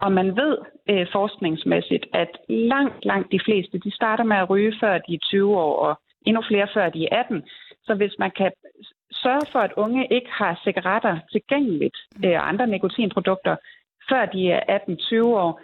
Og 0.00 0.12
man 0.12 0.36
ved 0.36 0.58
øh, 0.90 1.06
forskningsmæssigt, 1.12 2.06
at 2.12 2.30
langt, 2.48 3.04
langt 3.04 3.32
de 3.32 3.40
fleste, 3.44 3.78
de 3.78 3.94
starter 3.94 4.24
med 4.24 4.36
at 4.36 4.50
ryge, 4.50 4.74
før 4.80 4.98
de 4.98 5.14
er 5.14 5.18
20 5.22 5.58
år, 5.58 5.76
og 5.86 6.00
endnu 6.28 6.42
flere, 6.50 6.68
før 6.74 6.86
de 6.88 7.00
er 7.04 7.16
18. 7.20 7.42
Så 7.86 7.94
hvis 7.94 8.14
man 8.18 8.30
kan 8.40 8.50
sørge 9.22 9.46
for, 9.52 9.60
at 9.60 9.76
unge 9.76 10.02
ikke 10.16 10.30
har 10.40 10.60
cigaretter 10.64 11.14
tilgængeligt 11.32 11.96
øh, 12.24 12.36
og 12.40 12.48
andre 12.48 12.66
nikotinprodukter, 12.66 13.56
før 14.10 14.26
de 14.26 14.50
er 14.50 14.60
18-20 14.88 15.22
år, 15.44 15.60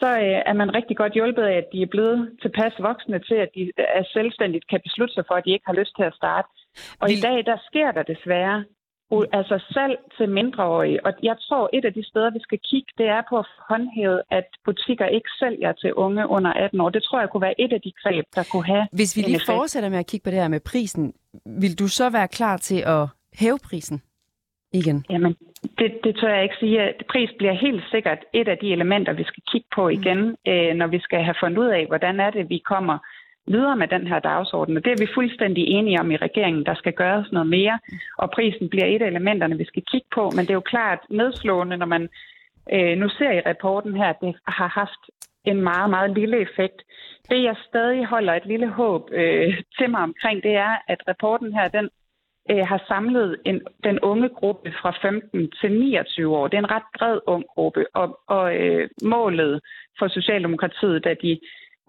så 0.00 0.08
øh, 0.26 0.40
er 0.50 0.52
man 0.60 0.74
rigtig 0.74 0.96
godt 0.96 1.12
hjulpet 1.12 1.42
af, 1.42 1.56
at 1.56 1.68
de 1.72 1.82
er 1.82 1.92
blevet 1.94 2.18
tilpas 2.42 2.74
voksne 2.78 3.18
til, 3.18 3.34
at 3.34 3.50
de 3.54 3.72
er 3.78 4.04
selvstændigt 4.12 4.68
kan 4.70 4.80
beslutte 4.86 5.14
sig 5.14 5.24
for, 5.28 5.34
at 5.34 5.44
de 5.44 5.52
ikke 5.52 5.66
har 5.70 5.78
lyst 5.80 5.94
til 5.96 6.04
at 6.10 6.14
starte. 6.14 6.48
Og 7.00 7.08
Vi... 7.08 7.12
i 7.14 7.20
dag, 7.26 7.38
der 7.50 7.56
sker 7.68 7.92
der 7.92 8.02
desværre 8.02 8.64
altså 9.10 9.64
salg 9.72 9.98
til 10.16 10.28
mindreårige. 10.28 11.06
Og 11.06 11.12
jeg 11.22 11.36
tror, 11.40 11.70
et 11.72 11.84
af 11.84 11.92
de 11.92 12.04
steder, 12.08 12.30
vi 12.30 12.40
skal 12.40 12.58
kigge, 12.70 12.92
det 12.98 13.06
er 13.06 13.22
på 13.28 13.38
at 13.38 13.46
håndhæve, 13.68 14.20
at 14.30 14.46
butikker 14.64 15.06
ikke 15.06 15.28
sælger 15.38 15.72
til 15.72 15.94
unge 15.94 16.26
under 16.26 16.52
18 16.52 16.80
år. 16.80 16.90
Det 16.90 17.02
tror 17.02 17.20
jeg 17.20 17.30
kunne 17.30 17.42
være 17.48 17.60
et 17.60 17.72
af 17.72 17.80
de 17.80 17.92
greb, 18.02 18.24
der 18.34 18.44
kunne 18.52 18.66
have 18.66 18.86
Hvis 18.92 19.16
vi 19.16 19.20
lige 19.20 19.34
effekt. 19.34 19.46
fortsætter 19.46 19.88
med 19.88 19.98
at 19.98 20.06
kigge 20.06 20.24
på 20.24 20.30
det 20.30 20.38
her 20.38 20.48
med 20.48 20.60
prisen, 20.60 21.14
vil 21.44 21.78
du 21.78 21.88
så 21.88 22.10
være 22.10 22.28
klar 22.28 22.56
til 22.56 22.80
at 22.86 23.06
hæve 23.34 23.58
prisen 23.68 24.02
igen? 24.72 25.04
Jamen, 25.10 25.36
det, 25.78 25.90
det 26.04 26.16
tør 26.20 26.34
jeg 26.34 26.42
ikke 26.42 26.60
sige. 26.60 26.94
Pris 27.10 27.30
bliver 27.38 27.52
helt 27.52 27.84
sikkert 27.90 28.18
et 28.32 28.48
af 28.48 28.58
de 28.58 28.72
elementer, 28.72 29.12
vi 29.12 29.24
skal 29.24 29.42
kigge 29.52 29.68
på 29.74 29.88
igen, 29.88 30.20
mm. 30.28 30.52
øh, 30.52 30.74
når 30.74 30.86
vi 30.86 30.98
skal 31.00 31.24
have 31.24 31.36
fundet 31.42 31.58
ud 31.58 31.68
af, 31.68 31.86
hvordan 31.86 32.20
er 32.20 32.30
det, 32.30 32.48
vi 32.48 32.58
kommer 32.58 32.98
videre 33.50 33.76
med 33.76 33.88
den 33.88 34.06
her 34.06 34.18
dagsorden. 34.18 34.76
Og 34.76 34.84
det 34.84 34.92
er 34.92 35.04
vi 35.04 35.14
fuldstændig 35.14 35.64
enige 35.66 36.00
om 36.00 36.10
i 36.10 36.16
regeringen, 36.16 36.66
der 36.66 36.74
skal 36.74 36.92
gøres 36.92 37.32
noget 37.32 37.48
mere, 37.48 37.78
og 38.18 38.30
prisen 38.30 38.68
bliver 38.68 38.86
et 38.86 39.02
af 39.02 39.06
elementerne, 39.06 39.58
vi 39.58 39.64
skal 39.64 39.82
kigge 39.90 40.08
på. 40.14 40.30
Men 40.36 40.42
det 40.44 40.50
er 40.50 40.60
jo 40.62 40.70
klart 40.74 40.98
nedslående, 41.10 41.76
når 41.76 41.86
man 41.86 42.08
øh, 42.72 42.98
nu 42.98 43.08
ser 43.08 43.32
i 43.32 43.40
rapporten 43.40 43.96
her, 43.96 44.08
at 44.10 44.20
det 44.20 44.34
har 44.46 44.68
haft 44.68 45.02
en 45.44 45.62
meget, 45.62 45.90
meget 45.90 46.10
lille 46.18 46.40
effekt. 46.40 46.82
Det, 47.30 47.42
jeg 47.42 47.56
stadig 47.68 48.06
holder 48.06 48.34
et 48.34 48.46
lille 48.46 48.68
håb 48.68 49.10
øh, 49.12 49.54
til 49.78 49.90
mig 49.90 50.00
omkring, 50.00 50.42
det 50.42 50.54
er, 50.54 50.76
at 50.88 51.00
rapporten 51.08 51.52
her, 51.52 51.68
den 51.68 51.88
øh, 52.50 52.66
har 52.66 52.84
samlet 52.88 53.40
en, 53.44 53.60
den 53.84 54.00
unge 54.00 54.28
gruppe 54.28 54.72
fra 54.82 54.90
15 55.02 55.50
til 55.60 55.72
29 55.72 56.36
år. 56.36 56.48
Det 56.48 56.56
er 56.56 56.62
en 56.62 56.70
ret 56.70 56.88
bred 56.98 57.18
ung 57.26 57.44
gruppe, 57.54 57.86
og, 57.94 58.20
og 58.26 58.56
øh, 58.56 58.88
målet 59.02 59.60
for 59.98 60.08
Socialdemokratiet, 60.08 61.04
da 61.04 61.14
de 61.22 61.40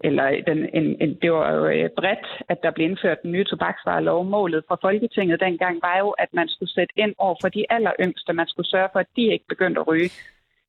eller 0.04 0.26
den, 0.46 0.58
en, 0.78 0.86
en, 1.02 1.18
det 1.22 1.32
var 1.32 1.52
jo 1.56 1.66
øh, 1.66 1.90
bredt, 1.98 2.26
at 2.48 2.58
der 2.62 2.70
blev 2.70 2.90
indført 2.90 3.22
den 3.22 3.32
nye 3.32 3.44
tobaksvarelov. 3.44 4.24
Målet 4.24 4.64
fra 4.68 4.76
Folketinget 4.80 5.40
dengang 5.40 5.78
var 5.82 5.98
jo, 5.98 6.10
at 6.10 6.28
man 6.32 6.48
skulle 6.48 6.72
sætte 6.72 6.94
ind 6.96 7.14
over 7.18 7.36
for 7.40 7.48
de 7.48 7.62
alleryngste. 7.70 8.32
Man 8.32 8.48
skulle 8.48 8.70
sørge 8.70 8.88
for, 8.92 9.00
at 9.00 9.10
de 9.16 9.22
ikke 9.22 9.44
begyndte 9.48 9.80
at 9.80 9.88
ryge. 9.88 10.10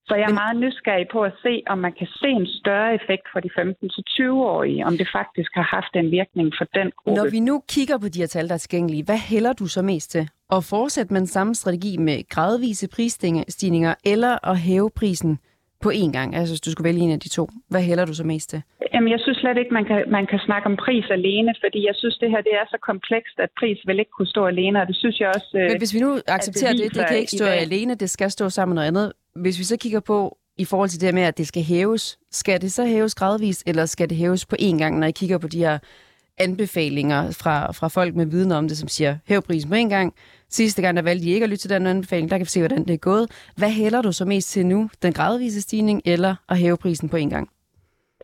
Så 0.08 0.16
jeg 0.16 0.28
er 0.30 0.34
meget 0.44 0.58
nysgerrig 0.58 1.08
på 1.12 1.22
at 1.24 1.34
se, 1.44 1.64
om 1.68 1.78
man 1.78 1.94
kan 2.00 2.08
se 2.22 2.28
en 2.28 2.48
større 2.62 2.96
effekt 2.96 3.26
for 3.34 3.40
de 3.40 3.50
15-20-årige, 3.60 4.86
om 4.86 4.98
det 4.98 5.08
faktisk 5.14 5.52
har 5.54 5.68
haft 5.78 5.96
en 5.96 6.12
virkning 6.12 6.54
for 6.58 6.66
den 6.78 6.92
gruppe. 6.98 7.18
Når 7.22 7.30
vi 7.30 7.40
nu 7.40 7.64
kigger 7.70 7.98
på 7.98 8.08
de 8.08 8.20
her 8.20 8.28
tal, 8.28 8.48
der 8.48 8.54
er 8.54 8.58
tilgængelige, 8.58 9.04
hvad 9.04 9.18
hælder 9.18 9.54
du 9.54 9.68
så 9.68 9.82
mest 9.82 10.12
til? 10.12 10.30
At 10.52 10.64
fortsætte 10.64 11.14
med 11.14 11.20
den 11.22 11.28
samme 11.28 11.56
strategi 11.56 11.98
med 11.98 12.30
gradvise 12.30 12.88
prisstigninger, 12.96 13.94
eller 14.06 14.50
at 14.50 14.58
hæve 14.58 14.90
prisen 14.96 15.40
på 15.82 15.90
én 16.04 16.12
gang? 16.18 16.36
Altså, 16.36 16.52
hvis 16.54 16.62
du 16.62 16.72
skulle 16.72 16.88
vælge 16.90 17.02
en 17.02 17.12
af 17.12 17.20
de 17.20 17.30
to, 17.30 17.44
hvad 17.72 17.82
hælder 17.82 18.06
du 18.06 18.14
så 18.14 18.24
mest 18.24 18.50
til? 18.50 18.62
Jamen, 18.94 19.12
jeg 19.12 19.20
synes 19.24 19.38
slet 19.38 19.58
ikke, 19.58 19.74
man 19.74 19.86
kan, 19.86 20.00
man 20.18 20.26
kan 20.32 20.40
snakke 20.48 20.66
om 20.72 20.76
pris 20.86 21.06
alene, 21.18 21.52
fordi 21.64 21.80
jeg 21.90 21.96
synes, 21.96 22.16
det 22.18 22.30
her 22.30 22.42
det 22.42 22.54
er 22.62 22.66
så 22.74 22.78
komplekst, 22.90 23.36
at 23.46 23.50
pris 23.60 23.80
vil 23.88 24.00
ikke 24.00 24.12
kunne 24.18 24.32
stå 24.36 24.46
alene, 24.46 24.82
og 24.82 24.88
det 24.88 24.96
synes 24.96 25.20
jeg 25.20 25.30
også... 25.36 25.50
Men 25.54 25.78
hvis 25.78 25.94
vi 25.94 26.00
nu 26.00 26.20
accepterer 26.28 26.74
det, 26.74 26.84
det, 26.84 26.96
det 26.96 27.08
kan 27.08 27.18
ikke 27.18 27.32
stå 27.32 27.46
alene, 27.46 27.96
det 27.96 28.10
skal 28.10 28.32
stå 28.32 28.50
sammen 28.50 28.72
med 28.74 28.78
noget 28.80 28.88
andet. 28.88 29.14
Hvis 29.36 29.60
vi 29.60 29.64
så 29.64 29.78
kigger 29.78 30.00
på, 30.00 30.38
i 30.58 30.66
forhold 30.66 30.90
til 30.90 31.02
det 31.02 31.14
med, 31.14 31.24
at 31.24 31.38
det 31.38 31.48
skal 31.48 31.64
hæves, 31.64 32.20
skal 32.32 32.62
det 32.62 32.72
så 32.72 32.86
hæves 32.86 33.16
gradvist, 33.16 33.64
eller 33.68 33.86
skal 33.86 34.10
det 34.10 34.18
hæves 34.18 34.46
på 34.46 34.56
én 34.62 34.78
gang, 34.78 35.00
når 35.00 35.08
I 35.08 35.12
kigger 35.12 35.38
på 35.38 35.48
de 35.48 35.60
her 35.60 35.78
anbefalinger 36.40 37.38
fra, 37.44 37.72
fra 37.72 37.88
folk 37.88 38.16
med 38.16 38.26
viden 38.26 38.52
om 38.52 38.68
det, 38.68 38.78
som 38.78 38.88
siger, 38.88 39.18
hæv 39.28 39.42
prisen 39.42 39.70
på 39.70 39.76
en 39.76 39.90
gang. 39.90 40.14
Sidste 40.50 40.82
gang, 40.82 40.98
der 40.98 41.04
valgte 41.04 41.26
I 41.26 41.34
ikke 41.34 41.44
at 41.44 41.50
lytte 41.50 41.62
til 41.62 41.70
den 41.70 41.88
anbefaling, 41.88 42.30
der 42.30 42.38
kan 42.38 42.46
vi 42.46 42.50
se, 42.50 42.60
hvordan 42.60 42.84
det 42.84 42.94
er 42.94 43.08
gået. 43.12 43.52
Hvad 43.58 43.70
hælder 43.70 44.02
du 44.02 44.12
så 44.12 44.26
mest 44.26 44.52
til 44.52 44.66
nu? 44.66 44.90
Den 45.04 45.14
gradvise 45.14 45.62
stigning, 45.62 46.02
eller 46.06 46.36
at 46.50 46.58
hæve 46.58 46.78
prisen 46.78 47.10
på 47.10 47.18
en 47.18 47.30
gang? 47.30 47.50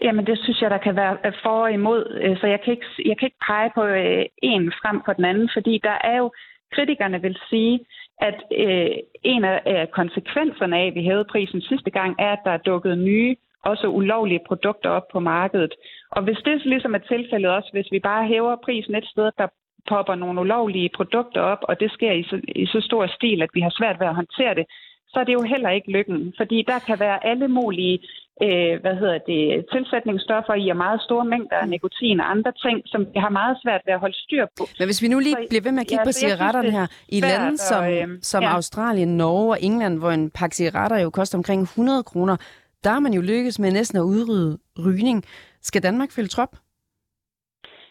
Jamen, 0.02 0.26
det 0.26 0.40
synes 0.44 0.62
jeg, 0.62 0.70
der 0.70 0.78
kan 0.78 0.96
være 0.96 1.18
øh, 1.26 1.34
for 1.44 1.64
og 1.64 1.72
imod. 1.72 2.20
Øh, 2.24 2.38
så 2.38 2.48
jeg 2.48 2.60
kan 2.64 2.74
ikke, 2.74 2.86
jeg 3.06 3.18
kan 3.18 3.26
ikke 3.26 3.46
pege 3.48 3.72
på 3.76 3.84
øh, 3.84 4.26
en 4.44 4.72
frem 4.82 5.02
for 5.06 5.14
den 5.14 5.26
anden, 5.26 5.50
fordi 5.54 5.80
der 5.84 5.98
er 6.04 6.18
jo, 6.18 6.32
kritikerne 6.76 7.22
vil 7.22 7.38
sige, 7.50 7.80
at 8.22 8.38
øh, 8.64 8.90
en 9.24 9.44
af 9.46 9.92
konsekvenserne 9.92 10.78
af, 10.78 10.88
at 10.88 10.96
vi 10.96 11.02
hævede 11.02 11.32
prisen 11.32 11.62
sidste 11.62 11.92
gang, 11.92 12.16
er, 12.20 12.32
at 12.32 12.40
der 12.46 12.52
er 12.52 12.58
dukket 12.58 12.98
nye, 12.98 13.36
også 13.64 13.88
ulovlige 13.88 14.46
produkter 14.48 14.90
op 14.90 15.08
på 15.12 15.20
markedet. 15.20 15.74
Og 16.12 16.24
hvis 16.24 16.38
det 16.46 16.66
ligesom 16.66 16.96
er 16.96 17.04
tilfældet 17.14 17.52
også, 17.52 17.70
hvis 17.74 17.92
vi 17.92 18.00
bare 18.00 18.28
hæver 18.28 18.56
prisen 18.66 18.96
et 18.96 19.06
sted, 19.06 19.32
der 19.38 19.48
popper 19.88 20.16
nogle 20.16 20.42
ulovlige 20.42 20.90
produkter 20.96 21.42
op, 21.42 21.62
og 21.62 21.80
det 21.80 21.92
sker 21.92 22.12
i 22.12 22.24
så, 22.24 22.42
i 22.48 22.66
så 22.66 22.82
stor 22.82 23.08
stil, 23.08 23.42
at 23.42 23.50
vi 23.54 23.62
har 23.62 23.74
svært 23.80 24.00
ved 24.00 24.08
at 24.08 24.16
håndtere 24.16 24.56
det, 24.56 24.66
så 25.08 25.20
er 25.20 25.24
det 25.24 25.34
jo 25.34 25.42
heller 25.42 25.70
ikke 25.70 25.92
lykken. 25.92 26.34
Fordi 26.38 26.64
der 26.68 26.80
kan 26.88 27.00
være 27.00 27.26
alle 27.26 27.48
mulige 27.48 28.00
øh, 28.46 28.74
hvad 28.84 28.96
hedder 29.02 29.20
det, 29.32 29.66
tilsætningsstoffer 29.74 30.54
i 30.64 30.70
og 30.70 30.78
meget 30.86 31.02
store 31.08 31.26
mængder 31.26 31.58
af 31.64 31.70
nikotin 31.70 32.20
og 32.20 32.32
andre 32.32 32.52
ting, 32.66 32.78
som 32.86 33.02
vi 33.14 33.20
har 33.26 33.30
meget 33.30 33.58
svært 33.64 33.82
ved 33.86 33.94
at 33.94 34.00
holde 34.00 34.18
styr 34.26 34.46
på. 34.58 34.64
Men 34.80 34.88
hvis 34.88 35.02
vi 35.02 35.08
nu 35.08 35.20
lige 35.20 35.36
bliver 35.50 35.64
ved 35.68 35.72
med 35.72 35.82
at 35.82 35.88
kigge 35.88 36.06
ja, 36.06 36.10
på 36.10 36.12
cigaretterne 36.12 36.72
her, 36.72 36.88
i 37.10 37.20
lande 37.20 37.58
som, 37.58 37.84
øh, 37.94 38.08
som 38.22 38.44
ja. 38.44 38.50
Australien, 38.56 39.18
Norge 39.18 39.50
og 39.54 39.58
England, 39.62 40.00
hvor 40.00 40.12
en 40.12 40.30
pakke 40.30 40.56
cigaretter 40.56 40.98
jo 41.00 41.10
koster 41.10 41.38
omkring 41.38 41.62
100 41.62 42.04
kroner, 42.04 42.36
der 42.84 42.90
har 42.90 43.00
man 43.00 43.14
jo 43.14 43.22
lykkes 43.22 43.60
med 43.60 43.72
næsten 43.72 43.98
at 43.98 44.04
udrydde 44.04 44.58
rygning. 44.86 45.24
Skal 45.62 45.84
Danmark 45.84 46.12
følge 46.12 46.28
trop? 46.28 46.56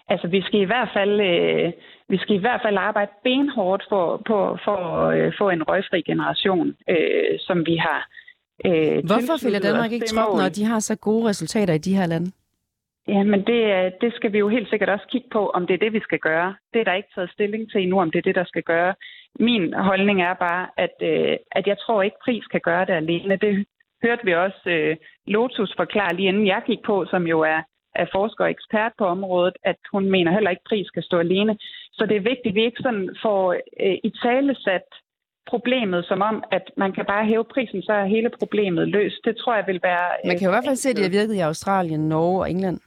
Altså, 0.09 0.27
vi 0.29 0.42
skal 0.42 0.61
i 0.61 0.64
hvert 0.64 0.90
fald, 0.96 1.20
øh, 1.20 1.72
vi 2.09 2.16
skal 2.18 2.35
i 2.37 2.38
hvert 2.38 2.61
fald 2.64 2.77
arbejde 2.77 3.11
benhårdt 3.25 3.85
for, 3.88 4.22
på, 4.27 4.59
for 4.64 4.77
at 4.77 5.18
øh, 5.18 5.33
få 5.38 5.51
en 5.51 5.62
røgfri 5.62 6.03
generation, 6.03 6.77
øh, 6.88 7.38
som 7.38 7.66
vi 7.66 7.77
har 7.77 8.09
øh, 8.64 8.99
Hvorfor 9.11 9.37
følger 9.42 9.61
Danmark 9.61 9.92
ikke 9.92 10.07
trop, 10.07 10.38
når 10.38 10.49
de 10.49 10.64
har 10.64 10.81
så 10.81 10.96
gode 10.96 11.29
resultater 11.29 11.75
i 11.75 11.79
de 11.79 11.96
her 11.96 12.07
lande? 12.07 12.33
Ja, 13.09 13.22
men 13.22 13.40
det, 13.46 13.61
det 14.01 14.12
skal 14.14 14.33
vi 14.33 14.38
jo 14.38 14.49
helt 14.49 14.70
sikkert 14.70 14.88
også 14.88 15.07
kigge 15.11 15.29
på, 15.33 15.51
om 15.51 15.66
det 15.66 15.75
er 15.75 15.79
det, 15.79 15.92
vi 15.92 16.01
skal 16.01 16.18
gøre. 16.18 16.55
Det 16.72 16.81
er 16.81 16.85
der 16.85 16.94
ikke 16.94 17.09
taget 17.14 17.31
stilling 17.31 17.70
til 17.70 17.83
endnu, 17.83 18.01
om 18.01 18.11
det 18.11 18.18
er 18.18 18.22
det, 18.22 18.35
der 18.35 18.44
skal 18.44 18.62
gøre. 18.62 18.94
Min 19.40 19.75
holdning 19.75 20.22
er 20.22 20.35
bare, 20.35 20.66
at, 20.77 20.96
øh, 21.03 21.37
at 21.53 21.66
jeg 21.66 21.77
tror 21.79 22.03
ikke, 22.03 22.16
pris 22.25 22.44
kan 22.44 22.61
gøre 22.61 22.85
det 22.85 22.92
alene. 22.92 23.37
Det 23.37 23.66
hørte 24.07 24.25
vi 24.25 24.35
også 24.35 24.62
øh, 24.77 24.97
Lotus 25.27 25.73
forklare 25.77 26.14
lige 26.14 26.29
inden 26.29 26.47
jeg 26.47 26.62
gik 26.66 26.83
på, 26.87 26.97
som 27.12 27.23
jo 27.33 27.38
er, 27.55 27.61
er 27.95 28.07
forsker 28.16 28.45
og 28.45 28.51
ekspert 28.51 28.92
på 28.99 29.05
området, 29.16 29.57
at 29.71 29.81
hun 29.92 30.05
mener 30.14 30.31
heller 30.33 30.51
ikke, 30.51 30.64
at 30.64 30.71
pris 30.71 30.87
skal 30.87 31.03
stå 31.03 31.16
alene. 31.19 31.59
Så 31.97 32.07
det 32.09 32.16
er 32.16 32.31
vigtigt, 32.33 32.53
at 32.53 32.55
vi 32.55 32.64
ikke 32.64 32.83
sådan 32.87 33.16
får 33.25 33.42
øh, 33.85 33.97
i 34.09 34.11
tale 34.25 34.55
sat 34.66 34.88
problemet 35.53 36.05
som 36.11 36.21
om, 36.31 36.37
at 36.57 36.64
man 36.77 36.92
kan 36.92 37.05
bare 37.12 37.27
hæve 37.27 37.45
prisen, 37.55 37.83
så 37.83 37.92
er 37.92 38.05
hele 38.05 38.31
problemet 38.38 38.88
løst. 38.88 39.21
Det 39.25 39.37
tror 39.37 39.55
jeg 39.55 39.64
vil 39.66 39.81
være... 39.83 40.07
Man 40.25 40.38
kan 40.38 40.47
jo 40.47 40.51
i 40.51 40.57
hvert 40.57 40.69
fald 40.69 40.77
se, 40.77 40.90
at 40.90 40.97
det 40.97 41.05
har 41.05 41.19
virket 41.21 41.35
i 41.35 41.49
Australien, 41.51 42.09
Norge 42.09 42.40
og 42.40 42.51
England. 42.51 42.81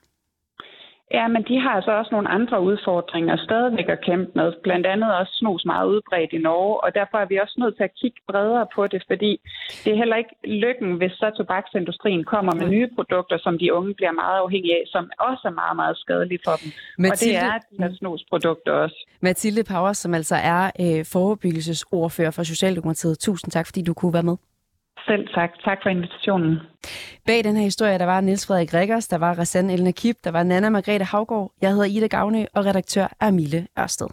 Ja, 1.17 1.27
men 1.27 1.41
de 1.49 1.55
har 1.63 1.73
altså 1.77 1.91
også 1.91 2.11
nogle 2.11 2.29
andre 2.29 2.61
udfordringer 2.61 3.35
stadigvæk 3.47 3.89
at 3.89 4.03
kæmpe 4.07 4.31
med. 4.35 4.53
Blandt 4.63 4.85
andet 4.85 5.09
også 5.19 5.33
snus 5.39 5.65
meget 5.65 5.87
udbredt 5.87 6.33
i 6.33 6.37
Norge, 6.37 6.83
og 6.83 6.89
derfor 6.95 7.17
er 7.17 7.25
vi 7.25 7.37
også 7.37 7.55
nødt 7.57 7.75
til 7.77 7.83
at 7.83 7.95
kigge 8.01 8.19
bredere 8.31 8.67
på 8.75 8.87
det, 8.87 9.03
fordi 9.11 9.31
det 9.83 9.89
er 9.93 9.97
heller 9.97 10.15
ikke 10.15 10.35
lykken, 10.63 10.89
hvis 10.99 11.11
så 11.11 11.27
tobaksindustrien 11.37 12.23
kommer 12.23 12.53
med 12.59 12.67
nye 12.75 12.89
produkter, 12.95 13.37
som 13.45 13.57
de 13.59 13.73
unge 13.73 13.93
bliver 13.93 14.11
meget 14.11 14.39
afhængige 14.45 14.75
af, 14.79 14.83
som 14.87 15.03
også 15.19 15.43
er 15.45 15.55
meget, 15.61 15.75
meget 15.75 15.97
skadelige 15.97 16.41
for 16.45 16.55
dem. 16.61 16.69
Mathilde, 16.97 17.37
og 17.37 17.43
det 17.43 17.53
er 17.53 17.59
de 17.71 17.83
her 17.83 17.91
snusprodukter 17.99 18.71
også. 18.71 18.99
Mathilde 19.21 19.63
Powers, 19.63 19.97
som 19.97 20.13
altså 20.13 20.35
er 20.35 20.63
øh, 20.83 21.05
forebyggelsesordfører 21.13 22.31
for 22.31 22.43
Socialdemokratiet. 22.43 23.19
Tusind 23.19 23.51
tak, 23.51 23.65
fordi 23.65 23.81
du 23.81 23.93
kunne 23.93 24.13
være 24.13 24.23
med. 24.23 24.37
Selv 25.09 25.27
tak. 25.35 25.51
Tak 25.65 25.77
for 25.83 25.89
invitationen. 25.89 26.59
Bag 27.25 27.43
den 27.43 27.55
her 27.55 27.63
historie, 27.63 27.97
der 27.97 28.05
var 28.05 28.21
Niels 28.21 28.47
Frederik 28.47 28.73
Rikkers, 28.73 29.07
der 29.07 29.17
var 29.17 29.39
Rassan 29.39 29.69
Elna 29.69 29.91
Kip, 29.91 30.15
der 30.23 30.31
var 30.31 30.43
Nana 30.43 30.69
Margrethe 30.69 31.05
Havgård, 31.05 31.51
jeg 31.61 31.69
hedder 31.69 31.85
Ida 31.85 32.07
Gavne 32.07 32.47
og 32.53 32.65
redaktør 32.65 33.07
er 33.21 33.31
Mille 33.31 33.67
Ørsted. 33.79 34.07